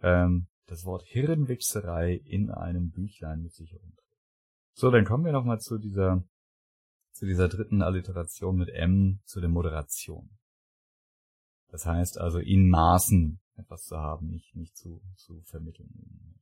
ähm, 0.02 0.48
das 0.68 0.86
Wort 0.86 1.04
Hirnwichserei 1.06 2.14
in 2.14 2.52
einem 2.52 2.92
Büchlein 2.92 3.42
mit 3.42 3.54
sich 3.54 3.74
umdreht. 3.74 4.04
So, 4.74 4.92
dann 4.92 5.06
kommen 5.06 5.26
wir 5.26 5.32
nochmal 5.32 5.60
zu 5.60 5.78
dieser, 5.78 6.24
zu 7.12 7.26
dieser 7.26 7.48
dritten 7.48 7.82
Alliteration 7.82 8.58
mit 8.58 8.70
M, 8.70 9.20
zu 9.26 9.40
der 9.40 9.50
Moderation. 9.50 10.30
Das 11.70 11.86
heißt 11.86 12.20
also, 12.20 12.40
in 12.40 12.70
Maßen 12.70 13.40
etwas 13.56 13.86
zu 13.86 13.98
haben, 13.98 14.28
nicht, 14.28 14.56
nicht 14.56 14.78
zu, 14.78 15.02
zu 15.16 15.42
vermitteln. 15.46 16.40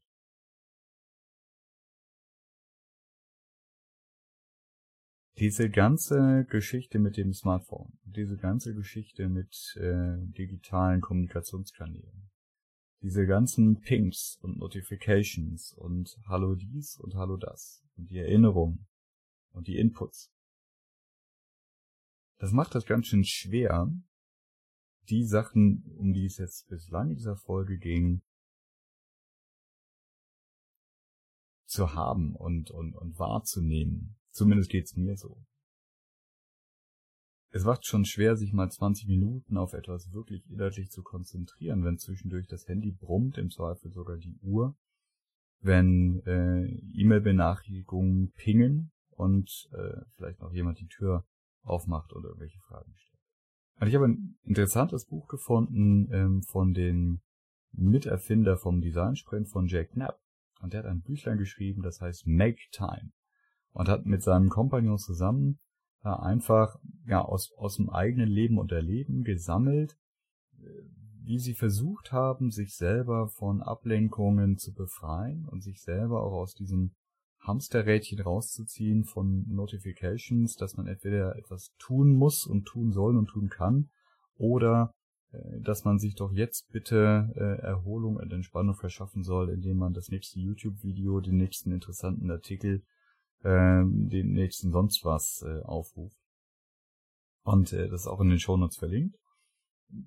Diese 5.37 5.69
ganze 5.69 6.45
Geschichte 6.49 6.97
mit 6.97 7.17
dem 7.17 7.33
Smartphone, 7.33 7.99
diese 8.05 8.37
ganze 8.37 8.73
Geschichte 8.73 9.27
mit 9.27 9.75
äh, 9.75 10.15
digitalen 10.17 11.01
Kommunikationskanälen, 11.01 12.31
diese 13.01 13.27
ganzen 13.27 13.81
Pings 13.81 14.39
und 14.41 14.57
Notifications 14.57 15.73
und 15.73 16.17
Hallo 16.27 16.55
dies 16.55 16.97
und 17.01 17.15
Hallo 17.15 17.35
das 17.35 17.83
und 17.97 18.09
die 18.09 18.17
Erinnerung 18.17 18.87
und 19.51 19.67
die 19.67 19.77
Inputs. 19.77 20.31
Das 22.37 22.53
macht 22.53 22.73
das 22.73 22.85
ganz 22.85 23.07
schön 23.07 23.25
schwer, 23.25 23.93
die 25.09 25.25
Sachen, 25.25 25.83
um 25.97 26.13
die 26.13 26.25
es 26.25 26.37
jetzt 26.37 26.69
bislang 26.69 27.09
in 27.09 27.15
dieser 27.15 27.35
Folge 27.35 27.77
ging, 27.77 28.21
zu 31.65 31.93
haben 31.93 32.37
und, 32.37 32.71
und, 32.71 32.95
und 32.95 33.19
wahrzunehmen. 33.19 34.17
Zumindest 34.35 34.69
geht's 34.69 34.97
mir 34.97 35.15
so. 35.15 35.37
Es 37.51 37.63
macht 37.63 37.85
schon 37.85 38.03
schwer, 38.03 38.35
sich 38.35 38.51
mal 38.51 38.69
20 38.69 39.07
Minuten 39.07 39.55
auf 39.55 39.71
etwas 39.71 40.11
wirklich 40.11 40.45
inhaltlich 40.49 40.91
zu 40.91 41.03
konzentrieren, 41.03 41.85
wenn 41.85 41.97
zwischendurch 41.97 42.45
das 42.45 42.67
Handy 42.67 42.91
brummt, 42.91 43.37
im 43.37 43.49
Zweifel 43.49 43.93
sogar 43.93 44.17
die 44.17 44.37
Uhr, 44.41 44.75
wenn 45.61 46.21
äh, 46.25 46.65
E-Mail-Benachrichtigungen 46.99 48.33
pingen 48.33 48.91
und 49.11 49.69
äh, 49.71 50.01
vielleicht 50.17 50.41
noch 50.41 50.51
jemand 50.51 50.81
die 50.81 50.87
Tür 50.87 51.25
aufmacht 51.63 52.11
oder 52.11 52.27
irgendwelche 52.27 52.59
Fragen 52.59 52.93
stellt. 52.97 53.21
Also 53.77 53.89
ich 53.89 53.95
habe 53.95 54.09
ein 54.09 54.37
interessantes 54.43 55.05
Buch 55.05 55.29
gefunden 55.29 56.11
ähm, 56.11 56.43
von 56.43 56.73
den 56.73 57.21
Miterfinder 57.71 58.57
vom 58.57 58.81
Design 58.81 59.15
Sprint 59.15 59.47
von 59.47 59.67
Jack 59.67 59.91
Knapp. 59.91 60.19
Und 60.59 60.73
der 60.73 60.83
hat 60.83 60.89
ein 60.89 61.03
Büchlein 61.03 61.37
geschrieben, 61.37 61.83
das 61.83 62.01
heißt 62.01 62.27
Make 62.27 62.59
Time 62.71 63.13
und 63.75 63.89
hat 63.89 64.05
mit 64.05 64.23
seinem 64.23 64.49
Kompagnon 64.49 64.97
zusammen 64.97 65.59
äh, 66.03 66.09
einfach 66.09 66.79
ja 67.05 67.21
aus 67.21 67.51
aus 67.57 67.75
dem 67.75 67.89
eigenen 67.89 68.29
Leben 68.29 68.57
und 68.57 68.71
Erleben 68.71 69.23
gesammelt, 69.23 69.97
äh, 70.53 70.65
wie 71.23 71.39
sie 71.39 71.53
versucht 71.53 72.11
haben, 72.11 72.51
sich 72.51 72.75
selber 72.75 73.27
von 73.27 73.61
Ablenkungen 73.61 74.57
zu 74.57 74.73
befreien 74.73 75.45
und 75.45 75.61
sich 75.61 75.81
selber 75.81 76.23
auch 76.23 76.33
aus 76.33 76.53
diesem 76.53 76.95
Hamsterrädchen 77.41 78.21
rauszuziehen 78.21 79.03
von 79.03 79.45
Notifications, 79.47 80.55
dass 80.55 80.77
man 80.77 80.87
entweder 80.87 81.35
etwas 81.35 81.73
tun 81.77 82.13
muss 82.15 82.45
und 82.45 82.65
tun 82.65 82.91
soll 82.91 83.17
und 83.17 83.27
tun 83.27 83.49
kann, 83.49 83.89
oder 84.37 84.93
äh, 85.31 85.59
dass 85.61 85.83
man 85.83 85.99
sich 85.99 86.15
doch 86.15 86.31
jetzt 86.31 86.71
bitte 86.71 87.33
äh, 87.35 87.61
Erholung 87.61 88.15
und 88.15 88.31
Entspannung 88.31 88.75
verschaffen 88.75 89.23
soll, 89.23 89.49
indem 89.49 89.77
man 89.77 89.93
das 89.93 90.07
nächste 90.09 90.39
YouTube-Video, 90.39 91.19
den 91.19 91.35
nächsten 91.35 91.73
interessanten 91.73 92.31
Artikel 92.31 92.83
ähm, 93.45 94.09
den 94.09 94.33
nächsten 94.33 94.71
sonst 94.71 95.05
was 95.05 95.45
äh, 95.47 95.61
aufruft. 95.61 96.17
Und 97.43 97.71
äh, 97.73 97.87
das 97.89 98.01
ist 98.01 98.07
auch 98.07 98.19
in 98.21 98.29
den 98.29 98.39
Shownotes 98.39 98.77
verlinkt. 98.77 99.15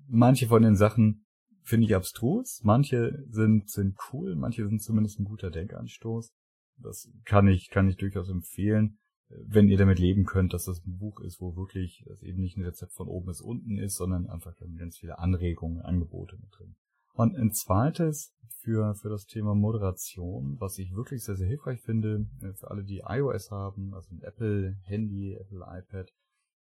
Manche 0.07 0.47
von 0.47 0.61
den 0.61 0.75
Sachen 0.75 1.25
finde 1.63 1.85
ich 1.85 1.95
abstrus, 1.95 2.61
manche 2.63 3.23
sind, 3.29 3.69
sind 3.69 3.95
cool, 4.11 4.35
manche 4.35 4.67
sind 4.67 4.81
zumindest 4.81 5.19
ein 5.19 5.25
guter 5.25 5.49
Denkanstoß. 5.49 6.33
Das 6.77 7.09
kann 7.25 7.47
ich, 7.47 7.69
kann 7.69 7.87
ich 7.87 7.95
durchaus 7.95 8.29
empfehlen, 8.29 8.99
wenn 9.29 9.69
ihr 9.69 9.77
damit 9.77 9.99
leben 9.99 10.25
könnt, 10.25 10.53
dass 10.53 10.65
das 10.65 10.85
ein 10.85 10.97
Buch 10.97 11.21
ist, 11.21 11.39
wo 11.39 11.55
wirklich 11.55 12.03
das 12.07 12.21
eben 12.23 12.41
nicht 12.41 12.57
ein 12.57 12.65
Rezept 12.65 12.93
von 12.93 13.07
oben 13.07 13.27
bis 13.27 13.41
unten 13.41 13.77
ist, 13.77 13.95
sondern 13.95 14.27
einfach 14.27 14.53
ganz 14.77 14.97
viele 14.97 15.19
Anregungen, 15.19 15.81
Angebote 15.81 16.35
mit 16.37 16.49
drin. 16.57 16.75
Und 17.13 17.35
ein 17.35 17.51
zweites 17.51 18.33
für, 18.61 18.93
für 18.95 19.09
das 19.09 19.25
Thema 19.25 19.55
Moderation, 19.55 20.57
was 20.59 20.77
ich 20.77 20.93
wirklich 20.93 21.23
sehr, 21.23 21.35
sehr 21.35 21.47
hilfreich 21.47 21.81
finde, 21.81 22.27
äh, 22.41 22.53
für 22.53 22.69
alle, 22.69 22.83
die 22.83 23.01
iOS 23.05 23.51
haben, 23.51 23.93
also 23.93 24.13
ein 24.13 24.21
Apple 24.21 24.77
Handy, 24.83 25.33
Apple 25.33 25.65
iPad, 25.65 26.11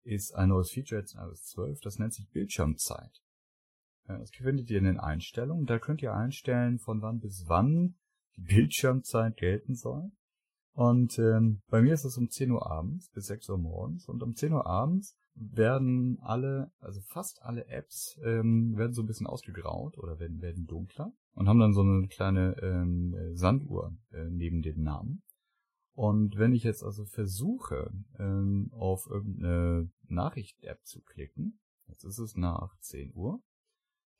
ist 0.04 0.34
ein 0.34 0.50
neues 0.50 0.70
Feature 0.70 1.00
jetzt 1.00 1.14
in 1.14 1.20
iOS 1.20 1.42
12, 1.44 1.80
das 1.80 1.98
nennt 1.98 2.14
sich 2.14 2.28
Bildschirmzeit. 2.30 3.20
Äh, 4.06 4.18
das 4.18 4.30
findet 4.30 4.70
ihr 4.70 4.78
in 4.78 4.84
den 4.84 5.00
Einstellungen. 5.00 5.66
Da 5.66 5.78
könnt 5.78 6.02
ihr 6.02 6.14
einstellen, 6.14 6.78
von 6.78 7.02
wann 7.02 7.20
bis 7.20 7.44
wann 7.46 7.96
die 8.36 8.42
Bildschirmzeit 8.42 9.36
gelten 9.36 9.74
soll. 9.74 10.10
Und 10.72 11.18
ähm, 11.18 11.62
bei 11.68 11.82
mir 11.82 11.94
ist 11.94 12.04
es 12.04 12.16
um 12.16 12.30
10 12.30 12.52
Uhr 12.52 12.70
abends 12.70 13.10
bis 13.10 13.26
6 13.26 13.48
Uhr 13.50 13.58
morgens. 13.58 14.08
Und 14.08 14.22
um 14.22 14.34
10 14.34 14.52
Uhr 14.52 14.66
abends 14.66 15.16
werden 15.40 16.18
alle, 16.20 16.72
also 16.80 17.00
fast 17.00 17.42
alle 17.42 17.66
Apps 17.66 18.18
ähm, 18.24 18.76
werden 18.76 18.92
so 18.92 19.02
ein 19.02 19.06
bisschen 19.06 19.26
ausgegraut 19.26 19.98
oder 19.98 20.18
werden, 20.18 20.40
werden 20.40 20.66
dunkler 20.66 21.12
und 21.32 21.48
haben 21.48 21.60
dann 21.60 21.72
so 21.72 21.82
eine 21.82 22.08
kleine 22.08 22.56
ähm, 22.62 23.14
Sanduhr 23.34 23.96
äh, 24.12 24.24
neben 24.30 24.62
dem 24.62 24.82
Namen. 24.82 25.22
Und 25.94 26.38
wenn 26.38 26.52
ich 26.52 26.62
jetzt 26.62 26.84
also 26.84 27.04
versuche, 27.04 27.90
ähm, 28.18 28.70
auf 28.72 29.08
irgendeine 29.10 29.90
Nachricht-App 30.06 30.84
zu 30.84 31.02
klicken, 31.02 31.58
jetzt 31.88 32.04
ist 32.04 32.18
es 32.18 32.36
nach 32.36 32.78
10 32.78 33.12
Uhr, 33.14 33.42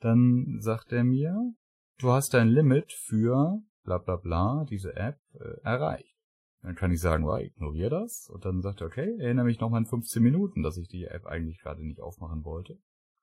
dann 0.00 0.58
sagt 0.60 0.92
er 0.92 1.04
mir, 1.04 1.54
du 1.98 2.10
hast 2.10 2.34
dein 2.34 2.48
Limit 2.48 2.92
für 2.92 3.62
bla 3.84 3.98
bla 3.98 4.16
bla 4.16 4.64
diese 4.68 4.96
App 4.96 5.20
äh, 5.34 5.60
erreicht. 5.62 6.17
Dann 6.62 6.74
kann 6.74 6.90
ich 6.90 7.00
sagen, 7.00 7.26
well, 7.26 7.44
ignoriere 7.44 7.90
das. 7.90 8.28
Und 8.30 8.44
dann 8.44 8.62
sagt 8.62 8.80
er, 8.80 8.88
okay, 8.88 9.16
erinnere 9.18 9.44
mich 9.44 9.60
nochmal 9.60 9.80
in 9.80 9.86
15 9.86 10.22
Minuten, 10.22 10.62
dass 10.62 10.76
ich 10.76 10.88
die 10.88 11.04
App 11.04 11.26
eigentlich 11.26 11.60
gerade 11.60 11.86
nicht 11.86 12.00
aufmachen 12.00 12.44
wollte. 12.44 12.78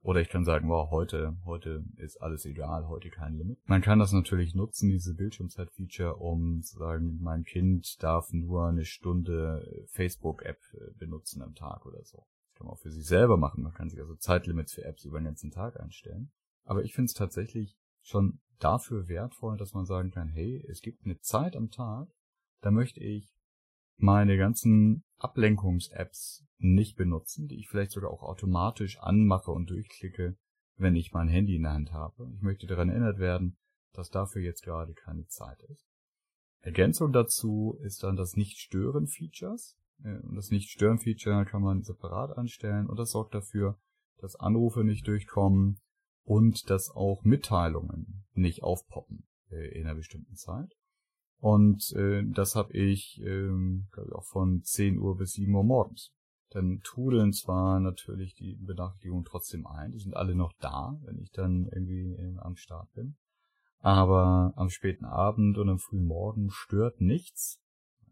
Oder 0.05 0.21
ich 0.21 0.29
kann 0.29 0.45
sagen, 0.45 0.69
wow, 0.69 0.91
heute, 0.91 1.35
heute 1.45 1.83
ist 1.97 2.21
alles 2.21 2.45
egal, 2.45 2.87
heute 2.87 3.09
kein 3.09 3.33
Limit. 3.33 3.57
Man 3.67 3.81
kann 3.81 3.97
das 3.97 4.13
natürlich 4.13 4.53
nutzen, 4.53 4.89
diese 4.89 5.15
Bildschirmzeit-Feature, 5.15 6.17
um 6.17 6.61
zu 6.61 6.77
sagen, 6.77 7.17
mein 7.21 7.43
Kind 7.43 8.03
darf 8.03 8.31
nur 8.31 8.67
eine 8.67 8.85
Stunde 8.85 9.87
Facebook-App 9.87 10.59
äh, 10.73 10.93
benutzen 10.99 11.41
am 11.41 11.55
Tag 11.55 11.87
oder 11.87 12.03
so. 12.03 12.19
Das 12.19 12.53
kann 12.53 12.67
man 12.67 12.75
auch 12.75 12.79
für 12.79 12.91
sich 12.91 13.07
selber 13.07 13.37
machen. 13.37 13.63
Man 13.63 13.73
kann 13.73 13.89
sich 13.89 13.99
also 13.99 14.13
Zeitlimits 14.15 14.73
für 14.73 14.85
Apps 14.85 15.05
über 15.05 15.19
den 15.19 15.25
ganzen 15.25 15.49
Tag 15.49 15.79
einstellen. 15.79 16.31
Aber 16.65 16.83
ich 16.83 16.93
finde 16.93 17.07
es 17.07 17.13
tatsächlich 17.13 17.75
schon 18.03 18.41
dafür 18.59 19.07
wertvoll, 19.07 19.57
dass 19.57 19.73
man 19.73 19.85
sagen 19.85 20.11
kann, 20.11 20.29
hey, 20.29 20.63
es 20.69 20.81
gibt 20.81 21.03
eine 21.03 21.19
Zeit 21.19 21.55
am 21.55 21.71
Tag, 21.71 22.09
da 22.65 22.71
möchte 22.71 22.99
ich 22.99 23.37
meine 23.97 24.37
ganzen 24.37 25.03
Ablenkungs-Apps 25.17 26.43
nicht 26.57 26.97
benutzen, 26.97 27.47
die 27.47 27.59
ich 27.59 27.69
vielleicht 27.69 27.91
sogar 27.91 28.09
auch 28.09 28.23
automatisch 28.23 28.97
anmache 28.99 29.51
und 29.51 29.69
durchklicke, 29.69 30.35
wenn 30.75 30.95
ich 30.95 31.13
mein 31.13 31.27
Handy 31.27 31.57
in 31.57 31.61
der 31.61 31.73
Hand 31.73 31.91
habe. 31.91 32.27
Ich 32.33 32.41
möchte 32.41 32.65
daran 32.65 32.89
erinnert 32.89 33.19
werden, 33.19 33.57
dass 33.93 34.09
dafür 34.09 34.41
jetzt 34.41 34.63
gerade 34.63 34.93
keine 34.93 35.27
Zeit 35.27 35.61
ist. 35.69 35.87
Ergänzung 36.61 37.13
dazu 37.13 37.77
ist 37.83 38.01
dann 38.01 38.15
das 38.15 38.35
Nicht-Stören-Features. 38.35 39.77
Äh, 40.03 40.17
das 40.33 40.49
Nicht-Stören-Feature 40.49 41.45
kann 41.45 41.61
man 41.61 41.83
separat 41.83 42.35
anstellen 42.35 42.87
und 42.87 42.97
das 42.97 43.11
sorgt 43.11 43.35
dafür, 43.35 43.79
dass 44.17 44.35
Anrufe 44.35 44.83
nicht 44.83 45.07
durchkommen 45.07 45.79
und 46.23 46.67
dass 46.71 46.89
auch 46.89 47.23
Mitteilungen 47.23 48.25
nicht 48.33 48.63
aufpoppen 48.63 49.27
äh, 49.51 49.79
in 49.79 49.85
einer 49.85 49.95
bestimmten 49.95 50.35
Zeit. 50.35 50.75
Und 51.39 51.91
äh, 51.93 52.23
das 52.25 52.55
habe 52.55 52.73
ich 52.73 53.21
ähm, 53.23 53.87
ich 53.91 54.13
auch 54.13 54.25
von 54.25 54.63
10 54.63 54.99
Uhr 54.99 55.17
bis 55.17 55.33
7 55.33 55.53
Uhr 55.53 55.63
morgens. 55.63 56.11
Dann 56.49 56.79
trudeln 56.83 57.33
zwar 57.33 57.79
natürlich 57.79 58.33
die 58.35 58.55
Benachrichtigungen 58.55 59.25
trotzdem 59.25 59.67
ein, 59.67 59.91
die 59.91 59.99
sind 59.99 60.15
alle 60.15 60.35
noch 60.35 60.53
da, 60.59 60.97
wenn 61.03 61.19
ich 61.19 61.31
dann 61.31 61.67
irgendwie 61.71 62.13
äh, 62.13 62.37
am 62.39 62.55
Start 62.55 62.91
bin. 62.93 63.17
Aber 63.79 64.53
am 64.55 64.69
späten 64.69 65.05
Abend 65.05 65.57
und 65.57 65.69
am 65.69 65.79
frühen 65.79 66.05
Morgen 66.05 66.49
stört 66.49 67.01
nichts. 67.01 67.61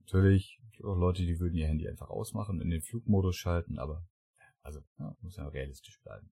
Natürlich 0.02 0.60
auch 0.84 0.98
Leute, 0.98 1.24
die 1.24 1.40
würden 1.40 1.56
ihr 1.56 1.68
Handy 1.68 1.88
einfach 1.88 2.10
ausmachen, 2.10 2.62
in 2.62 2.70
den 2.70 2.82
Flugmodus 2.82 3.36
schalten, 3.36 3.80
aber 3.80 4.06
also 4.62 4.82
ja, 5.00 5.16
muss 5.22 5.38
ja 5.38 5.48
realistisch 5.48 6.00
bleiben. 6.02 6.30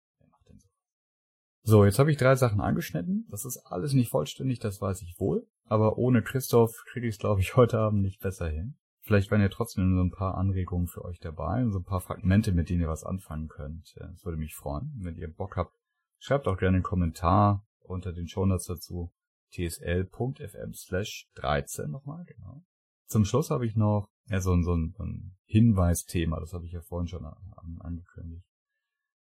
So, 1.63 1.85
jetzt 1.85 1.99
habe 1.99 2.11
ich 2.11 2.17
drei 2.17 2.35
Sachen 2.35 2.59
angeschnitten. 2.59 3.27
Das 3.29 3.45
ist 3.45 3.57
alles 3.65 3.93
nicht 3.93 4.09
vollständig, 4.09 4.59
das 4.59 4.81
weiß 4.81 5.01
ich 5.03 5.19
wohl. 5.19 5.47
Aber 5.65 5.97
ohne 5.97 6.23
Christoph 6.23 6.83
kriege 6.91 7.07
ich 7.07 7.15
es, 7.15 7.19
glaube 7.19 7.41
ich, 7.41 7.55
heute 7.55 7.79
Abend 7.79 8.01
nicht 8.01 8.19
besser 8.21 8.49
hin. 8.49 8.75
Vielleicht 9.03 9.31
waren 9.31 9.41
ja 9.41 9.49
trotzdem 9.49 9.95
so 9.95 10.01
ein 10.01 10.11
paar 10.11 10.37
Anregungen 10.37 10.87
für 10.87 11.03
euch 11.03 11.19
dabei 11.19 11.63
und 11.63 11.71
so 11.71 11.79
ein 11.79 11.85
paar 11.85 12.01
Fragmente, 12.01 12.51
mit 12.51 12.69
denen 12.69 12.81
ihr 12.81 12.87
was 12.87 13.03
anfangen 13.03 13.47
könnt. 13.47 13.95
Das 13.97 14.23
würde 14.25 14.37
mich 14.37 14.55
freuen. 14.55 14.91
Wenn 14.99 15.17
ihr 15.17 15.31
Bock 15.33 15.57
habt, 15.57 15.75
schreibt 16.19 16.47
auch 16.47 16.57
gerne 16.57 16.77
einen 16.77 16.83
Kommentar 16.83 17.65
unter 17.79 18.13
den 18.13 18.27
Shownotes 18.27 18.65
dazu. 18.65 19.11
tsl.fm 19.49 20.73
slash 20.73 21.29
13 21.35 21.89
nochmal, 21.89 22.25
genau. 22.25 22.63
Zum 23.07 23.25
Schluss 23.25 23.49
habe 23.49 23.65
ich 23.65 23.75
noch 23.75 24.07
ja, 24.27 24.39
so, 24.39 24.53
ein, 24.53 24.63
so 24.63 24.71
ein 24.71 25.35
Hinweisthema, 25.45 26.39
das 26.39 26.53
habe 26.53 26.65
ich 26.65 26.71
ja 26.71 26.81
vorhin 26.81 27.07
schon 27.07 27.25
angekündigt. 27.79 28.45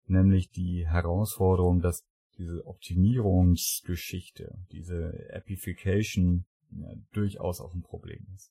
Nämlich 0.07 0.51
die 0.51 0.87
Herausforderung, 0.87 1.81
dass 1.81 2.07
diese 2.41 2.67
Optimierungsgeschichte, 2.67 4.59
diese 4.73 5.29
Appification 5.33 6.47
ja, 6.71 6.95
durchaus 7.13 7.61
auch 7.61 7.75
ein 7.75 7.83
Problem 7.83 8.27
ist. 8.35 8.51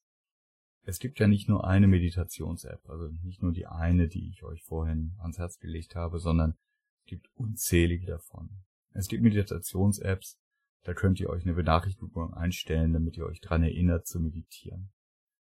Es 0.84 1.00
gibt 1.00 1.20
ja 1.20 1.28
nicht 1.28 1.50
nur 1.50 1.68
eine 1.68 1.88
Meditations-App, 1.88 2.88
also 2.88 3.10
nicht 3.24 3.42
nur 3.42 3.52
die 3.52 3.66
eine, 3.66 4.08
die 4.08 4.30
ich 4.30 4.44
euch 4.44 4.64
vorhin 4.64 5.16
ans 5.20 5.40
Herz 5.40 5.60
gelegt 5.60 5.96
habe, 5.96 6.20
sondern 6.20 6.56
es 7.00 7.06
gibt 7.06 7.30
unzählige 7.36 8.06
davon. 8.06 8.50
Es 8.94 9.08
gibt 9.08 9.24
Meditations-Apps, 9.24 10.40
da 10.84 10.94
könnt 10.94 11.20
ihr 11.20 11.30
euch 11.30 11.44
eine 11.44 11.56
Benachrichtigung 11.56 12.34
einstellen, 12.34 12.94
damit 12.94 13.18
ihr 13.18 13.26
euch 13.26 13.42
dran 13.42 13.64
erinnert 13.64 14.08
zu 14.08 14.20
meditieren. 14.20 14.92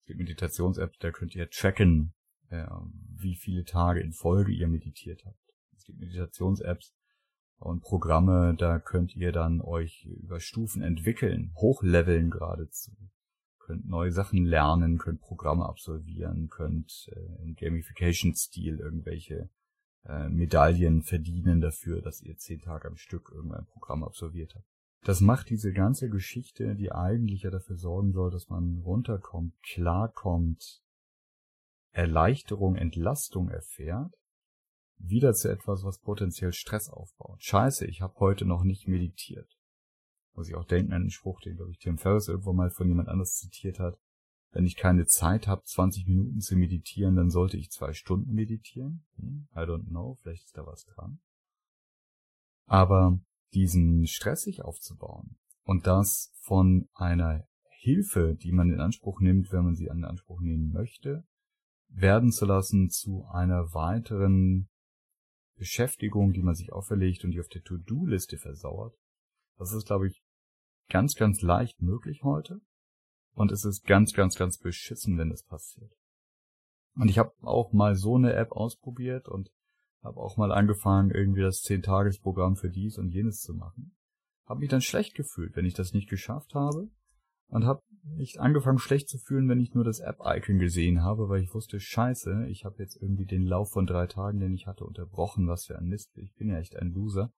Es 0.01 0.07
gibt 0.07 0.18
Meditations-Apps, 0.18 0.99
da 0.99 1.11
könnt 1.11 1.35
ihr 1.35 1.49
tracken, 1.51 2.14
äh, 2.49 2.66
wie 3.16 3.37
viele 3.37 3.64
Tage 3.64 4.01
in 4.01 4.12
Folge 4.12 4.53
ihr 4.53 4.68
meditiert 4.68 5.25
habt. 5.25 5.38
Es 5.77 5.85
gibt 5.85 6.01
Meditations-Apps 6.01 6.95
und 7.62 7.83
Programme, 7.83 8.55
da 8.57 8.79
könnt 8.79 9.14
ihr 9.14 9.33
dann 9.33 9.61
euch 9.61 10.05
über 10.05 10.40
Stufen 10.40 10.83
entwickeln, 10.83 11.53
hochleveln 11.57 12.31
geradezu. 12.31 12.92
Könnt 13.59 13.87
neue 13.87 14.11
Sachen 14.11 14.44
lernen, 14.44 14.98
könnt 14.98 15.20
Programme 15.20 15.66
absolvieren, 15.66 16.48
könnt 16.48 17.09
äh, 17.12 17.42
im 17.42 17.55
Gamification-Stil 17.55 18.81
irgendwelche 18.81 19.48
äh, 20.05 20.29
Medaillen 20.29 21.03
verdienen 21.03 21.61
dafür, 21.61 22.03
dass 22.03 22.20
ihr 22.20 22.37
zehn 22.37 22.61
Tage 22.61 22.88
am 22.88 22.96
Stück 22.96 23.31
irgendein 23.33 23.66
Programm 23.66 24.03
absolviert 24.03 24.55
habt. 24.55 24.66
Das 25.05 25.20
macht 25.20 25.51
diese 25.51 25.72
ganze 25.72 26.09
Geschichte, 26.09 26.75
die 26.77 26.92
eigentlich 26.92 27.42
ja 27.42 27.51
dafür 27.51 27.77
sorgen 27.77 28.12
soll, 28.12 28.31
dass 28.31 28.48
man 28.48 28.79
runterkommt, 28.85 29.55
klarkommt, 29.62 30.83
Erleichterung, 31.90 32.77
Entlastung 32.77 33.48
erfährt, 33.48 34.14
wieder 35.03 35.35
zu 35.35 35.51
etwas, 35.51 35.85
was 35.85 35.99
potenziell 35.99 36.53
Stress 36.53 36.88
aufbaut. 36.88 37.43
Scheiße, 37.43 37.87
ich 37.87 38.01
habe 38.01 38.15
heute 38.19 38.45
noch 38.45 38.62
nicht 38.62 38.88
meditiert. 38.88 39.59
Muss 40.35 40.49
ich 40.49 40.55
auch 40.55 40.65
denken 40.65 40.93
an 40.93 41.03
den 41.03 41.11
Spruch, 41.11 41.41
den, 41.41 41.57
glaube 41.57 41.73
ich, 41.73 41.79
Tim 41.79 41.99
Ferriss 41.99 42.29
irgendwo 42.29 42.53
mal 42.53 42.71
von 42.71 42.88
jemand 42.88 43.09
anders 43.09 43.35
zitiert 43.35 43.79
hat. 43.79 43.99
Wenn 44.53 44.65
ich 44.65 44.77
keine 44.77 45.07
Zeit 45.07 45.47
habe, 45.47 45.62
20 45.65 46.07
Minuten 46.07 46.41
zu 46.41 46.57
meditieren, 46.57 47.17
dann 47.17 47.31
sollte 47.31 47.57
ich 47.57 47.71
zwei 47.71 47.93
Stunden 47.93 48.33
meditieren. 48.33 49.05
Hm, 49.17 49.49
I 49.55 49.61
don't 49.61 49.88
know, 49.88 50.19
vielleicht 50.23 50.45
ist 50.45 50.57
da 50.57 50.67
was 50.67 50.85
dran. 50.85 51.21
Aber 52.67 53.19
diesen 53.55 54.07
Stress 54.07 54.43
sich 54.43 54.62
aufzubauen 54.62 55.37
und 55.65 55.87
das 55.87 56.33
von 56.41 56.88
einer 56.95 57.47
Hilfe, 57.69 58.37
die 58.37 58.53
man 58.53 58.71
in 58.71 58.81
Anspruch 58.81 59.21
nimmt, 59.21 59.53
wenn 59.53 59.65
man 59.65 59.75
sie 59.75 59.87
in 59.87 60.05
Anspruch 60.05 60.41
nehmen 60.41 60.71
möchte, 60.71 61.25
werden 61.88 62.31
zu 62.31 62.47
lassen 62.47 62.91
zu 62.91 63.25
einer 63.27 63.75
weiteren 63.75 64.69
Beschäftigung, 65.57 66.33
die 66.33 66.43
man 66.43 66.55
sich 66.55 66.73
auferlegt 66.73 67.25
und 67.25 67.33
die 67.33 67.41
auf 67.41 67.49
der 67.49 67.62
To-Do-Liste 67.62 68.38
versauert. 68.38 68.95
Das 69.59 69.73
ist, 69.73 69.87
glaube 69.87 70.09
ich, 70.09 70.23
ganz, 70.88 71.15
ganz 71.15 71.43
leicht 71.43 71.81
möglich 71.81 72.23
heute. 72.23 72.61
Und 73.35 73.53
es 73.53 73.65
ist 73.65 73.85
ganz, 73.85 74.12
ganz, 74.12 74.37
ganz 74.37 74.59
beschissen, 74.59 75.19
wenn 75.19 75.31
das 75.31 75.43
passiert. 75.43 75.93
Und 76.97 77.09
ich 77.09 77.19
habe 77.19 77.33
auch 77.43 77.73
mal 77.73 77.95
so 77.95 78.17
eine 78.17 78.35
App 78.35 78.53
ausprobiert 78.53 79.29
und 79.29 79.51
habe 80.03 80.21
auch 80.21 80.37
mal 80.37 80.53
angefangen, 80.53 81.11
irgendwie 81.11 81.41
das 81.41 81.62
10-Tages-Programm 81.62 82.57
für 82.57 82.69
dies 82.69 82.99
und 82.99 83.11
jenes 83.11 83.41
zu 83.41 83.55
machen. 83.55 83.97
Habe 84.47 84.61
mich 84.61 84.69
dann 84.69 84.83
schlecht 84.83 85.15
gefühlt, 85.15 85.57
wenn 85.57 85.65
ich 85.65 85.75
das 85.75 85.93
nicht 85.93 86.11
geschafft 86.11 86.55
habe. 86.55 86.91
Und 87.53 87.67
habe 87.67 87.83
mich 88.03 88.41
angefangen 88.41 88.79
schlecht 88.79 89.11
zu 89.11 89.19
fühlen, 89.19 89.47
wenn 89.47 89.61
ich 89.61 89.75
nur 89.75 89.85
das 89.85 90.01
App-Icon 90.01 90.59
gesehen 90.59 91.03
habe, 91.03 91.29
weil 91.29 91.43
ich 91.43 91.53
wusste, 91.53 91.81
scheiße, 91.81 92.47
ich 92.49 92.65
habe 92.65 92.83
jetzt 92.83 92.97
irgendwie 92.97 93.27
den 93.27 93.43
Lauf 93.43 93.73
von 93.73 93.85
drei 93.85 94.07
Tagen, 94.07 94.41
den 94.41 94.55
ich 94.55 94.67
hatte, 94.67 94.85
unterbrochen, 94.85 95.49
was 95.49 95.67
für 95.67 95.77
ein 95.77 95.85
Mist. 95.85 96.17
Ich 96.17 96.33
bin 96.35 96.49
ja 96.49 96.59
echt 96.59 96.77
ein 96.77 96.93
Loser. 96.93 97.31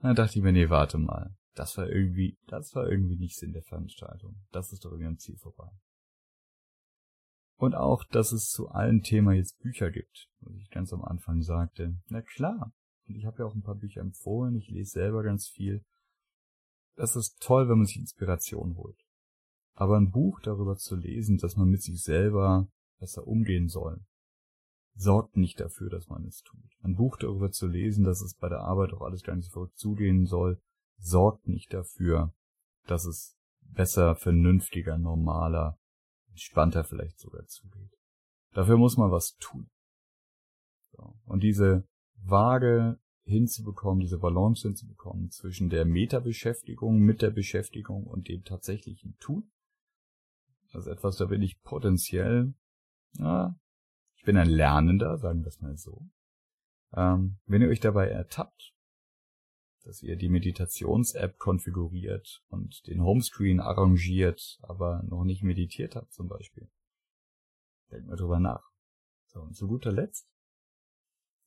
Dann 0.00 0.16
dachte 0.16 0.38
ich 0.38 0.42
mir, 0.42 0.52
nee, 0.52 0.70
warte 0.70 0.96
mal. 0.96 1.36
Das 1.54 1.76
war 1.76 1.86
irgendwie, 1.86 2.38
das 2.46 2.74
war 2.74 2.88
irgendwie 2.88 3.18
nicht 3.18 3.36
Sinn 3.36 3.52
der 3.52 3.62
Veranstaltung. 3.62 4.36
Das 4.52 4.72
ist 4.72 4.86
doch 4.86 4.90
irgendwie 4.90 5.08
am 5.08 5.18
Ziel 5.18 5.36
vorbei. 5.36 5.70
Und 7.58 7.74
auch, 7.74 8.04
dass 8.04 8.32
es 8.32 8.48
zu 8.48 8.68
allen 8.68 9.02
Thema 9.02 9.34
jetzt 9.34 9.58
Bücher 9.58 9.90
gibt, 9.90 10.28
was 10.40 10.56
ich 10.56 10.70
ganz 10.70 10.94
am 10.94 11.04
Anfang 11.04 11.42
sagte. 11.42 11.98
Na 12.08 12.22
klar. 12.22 12.72
Und 13.06 13.16
ich 13.16 13.26
habe 13.26 13.40
ja 13.40 13.44
auch 13.44 13.54
ein 13.54 13.62
paar 13.62 13.76
Bücher 13.76 14.00
empfohlen, 14.00 14.56
ich 14.56 14.70
lese 14.70 14.92
selber 14.92 15.22
ganz 15.22 15.46
viel. 15.46 15.84
Das 16.96 17.16
ist 17.16 17.38
toll, 17.40 17.68
wenn 17.68 17.76
man 17.76 17.86
sich 17.86 17.98
Inspiration 17.98 18.76
holt. 18.76 19.05
Aber 19.76 19.98
ein 19.98 20.10
Buch 20.10 20.40
darüber 20.40 20.76
zu 20.76 20.96
lesen, 20.96 21.36
dass 21.36 21.56
man 21.56 21.68
mit 21.68 21.82
sich 21.82 22.02
selber 22.02 22.66
besser 22.98 23.26
umgehen 23.26 23.68
soll, 23.68 24.00
sorgt 24.94 25.36
nicht 25.36 25.60
dafür, 25.60 25.90
dass 25.90 26.08
man 26.08 26.24
es 26.24 26.42
tut. 26.42 26.70
Ein 26.82 26.96
Buch 26.96 27.18
darüber 27.18 27.50
zu 27.50 27.66
lesen, 27.66 28.02
dass 28.02 28.22
es 28.22 28.34
bei 28.34 28.48
der 28.48 28.60
Arbeit 28.60 28.94
auch 28.94 29.02
alles 29.02 29.22
gar 29.22 29.36
nicht 29.36 29.46
so 29.46 29.52
verrückt 29.52 29.76
zugehen 29.76 30.24
soll, 30.24 30.60
sorgt 30.98 31.46
nicht 31.46 31.74
dafür, 31.74 32.34
dass 32.86 33.04
es 33.04 33.36
besser, 33.60 34.16
vernünftiger, 34.16 34.96
normaler, 34.96 35.78
entspannter 36.30 36.82
vielleicht 36.82 37.18
sogar 37.18 37.44
zugeht. 37.44 37.92
Dafür 38.52 38.78
muss 38.78 38.96
man 38.96 39.10
was 39.10 39.36
tun. 39.36 39.68
So. 40.92 41.14
Und 41.26 41.42
diese 41.42 41.86
Waage 42.22 42.98
hinzubekommen, 43.24 44.00
diese 44.00 44.18
Balance 44.18 44.66
hinzubekommen 44.66 45.30
zwischen 45.30 45.68
der 45.68 45.84
Metabeschäftigung 45.84 47.00
mit 47.00 47.20
der 47.20 47.30
Beschäftigung 47.30 48.06
und 48.06 48.28
dem 48.28 48.42
tatsächlichen 48.44 49.18
Tun. 49.18 49.50
Ist 50.72 50.86
etwas, 50.86 51.16
da 51.16 51.26
bin 51.26 51.42
ich 51.42 51.60
potenziell, 51.62 52.54
ja, 53.14 53.58
ich 54.16 54.24
bin 54.24 54.36
ein 54.36 54.50
Lernender, 54.50 55.16
sagen 55.18 55.42
wir 55.42 55.48
es 55.48 55.60
mal 55.60 55.76
so. 55.76 56.06
Ähm, 56.94 57.38
wenn 57.46 57.62
ihr 57.62 57.68
euch 57.68 57.80
dabei 57.80 58.08
ertappt, 58.08 58.74
dass 59.84 60.02
ihr 60.02 60.16
die 60.16 60.28
Meditations-App 60.28 61.38
konfiguriert 61.38 62.42
und 62.48 62.86
den 62.88 63.02
Homescreen 63.02 63.60
arrangiert, 63.60 64.58
aber 64.62 65.02
noch 65.04 65.24
nicht 65.24 65.44
meditiert 65.44 65.94
habt 65.94 66.12
zum 66.12 66.28
Beispiel. 66.28 66.68
Denkt 67.90 68.08
mal 68.08 68.16
drüber 68.16 68.40
nach. 68.40 68.68
So, 69.26 69.40
und 69.40 69.54
zu 69.54 69.68
guter 69.68 69.92
Letzt, 69.92 70.28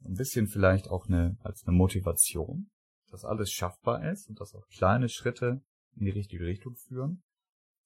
ein 0.06 0.16
bisschen 0.16 0.48
vielleicht 0.48 0.88
auch 0.88 1.08
eine, 1.08 1.38
als 1.44 1.66
eine 1.66 1.76
Motivation, 1.76 2.72
dass 3.12 3.26
alles 3.26 3.52
schaffbar 3.52 4.10
ist 4.10 4.30
und 4.30 4.40
dass 4.40 4.56
auch 4.56 4.68
kleine 4.70 5.10
Schritte 5.10 5.62
in 5.96 6.06
die 6.06 6.12
richtige 6.12 6.46
Richtung 6.46 6.76
führen. 6.76 7.24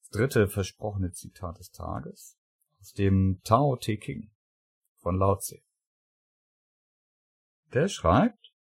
Das 0.04 0.20
dritte 0.20 0.48
versprochene 0.48 1.12
Zitat 1.12 1.58
des 1.58 1.72
Tages 1.72 2.38
aus 2.80 2.94
dem 2.94 3.42
Tao 3.44 3.76
Te 3.78 3.98
King 3.98 4.32
von 4.98 5.18
Lao 5.18 5.38
Tse. 5.38 5.62
Der 7.74 7.88
schreibt, 7.88 8.54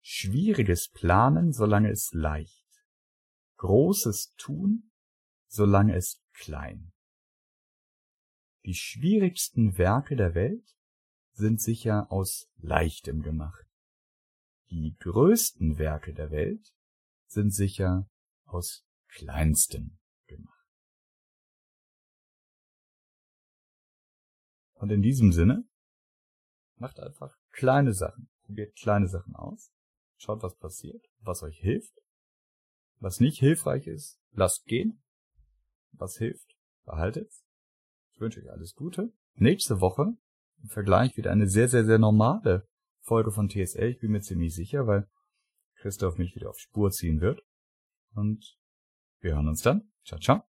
Schwieriges 0.00 0.88
planen, 0.88 1.52
solange 1.52 1.90
es 1.90 2.12
leicht. 2.12 2.66
Großes 3.56 4.34
tun, 4.36 4.90
solange 5.48 5.94
es 5.94 6.22
klein. 6.32 6.92
Die 8.64 8.74
schwierigsten 8.74 9.78
Werke 9.78 10.16
der 10.16 10.34
Welt 10.34 10.76
sind 11.32 11.60
sicher 11.60 12.10
aus 12.10 12.48
Leichtem 12.56 13.22
gemacht. 13.22 13.66
Die 14.70 14.96
größten 14.98 15.78
Werke 15.78 16.14
der 16.14 16.30
Welt 16.30 16.72
sind 17.26 17.52
sicher 17.52 18.08
aus 18.44 18.86
Kleinstem 19.16 19.98
gemacht. 20.26 20.66
Und 24.74 24.90
in 24.90 25.02
diesem 25.02 25.32
Sinne, 25.32 25.64
macht 26.76 27.00
einfach 27.00 27.34
kleine 27.50 27.94
Sachen, 27.94 28.28
probiert 28.44 28.76
kleine 28.76 29.08
Sachen 29.08 29.34
aus 29.34 29.72
Schaut, 30.18 30.42
was 30.42 30.56
passiert, 30.56 31.04
was 31.20 31.42
euch 31.42 31.58
hilft. 31.58 31.94
Was 32.98 33.20
nicht 33.20 33.38
hilfreich 33.38 33.86
ist, 33.86 34.18
lasst 34.32 34.64
gehen. 34.64 35.02
Was 35.92 36.16
hilft, 36.16 36.56
behaltet. 36.84 37.30
Ich 38.12 38.20
wünsche 38.20 38.40
euch 38.40 38.50
alles 38.50 38.74
Gute. 38.74 39.12
Nächste 39.34 39.80
Woche 39.80 40.16
im 40.62 40.68
Vergleich 40.68 41.16
wieder 41.16 41.30
eine 41.30 41.48
sehr, 41.48 41.68
sehr, 41.68 41.84
sehr 41.84 41.98
normale 41.98 42.66
Folge 43.00 43.30
von 43.30 43.48
TSL. 43.48 43.90
Ich 43.90 44.00
bin 44.00 44.12
mir 44.12 44.22
ziemlich 44.22 44.54
sicher, 44.54 44.86
weil 44.86 45.06
Christoph 45.76 46.16
mich 46.16 46.34
wieder 46.34 46.48
auf 46.48 46.58
Spur 46.58 46.90
ziehen 46.90 47.20
wird. 47.20 47.42
Und 48.14 48.56
wir 49.26 49.34
hören 49.34 49.48
uns 49.48 49.62
dann. 49.62 49.90
Ciao, 50.04 50.18
ciao. 50.20 50.55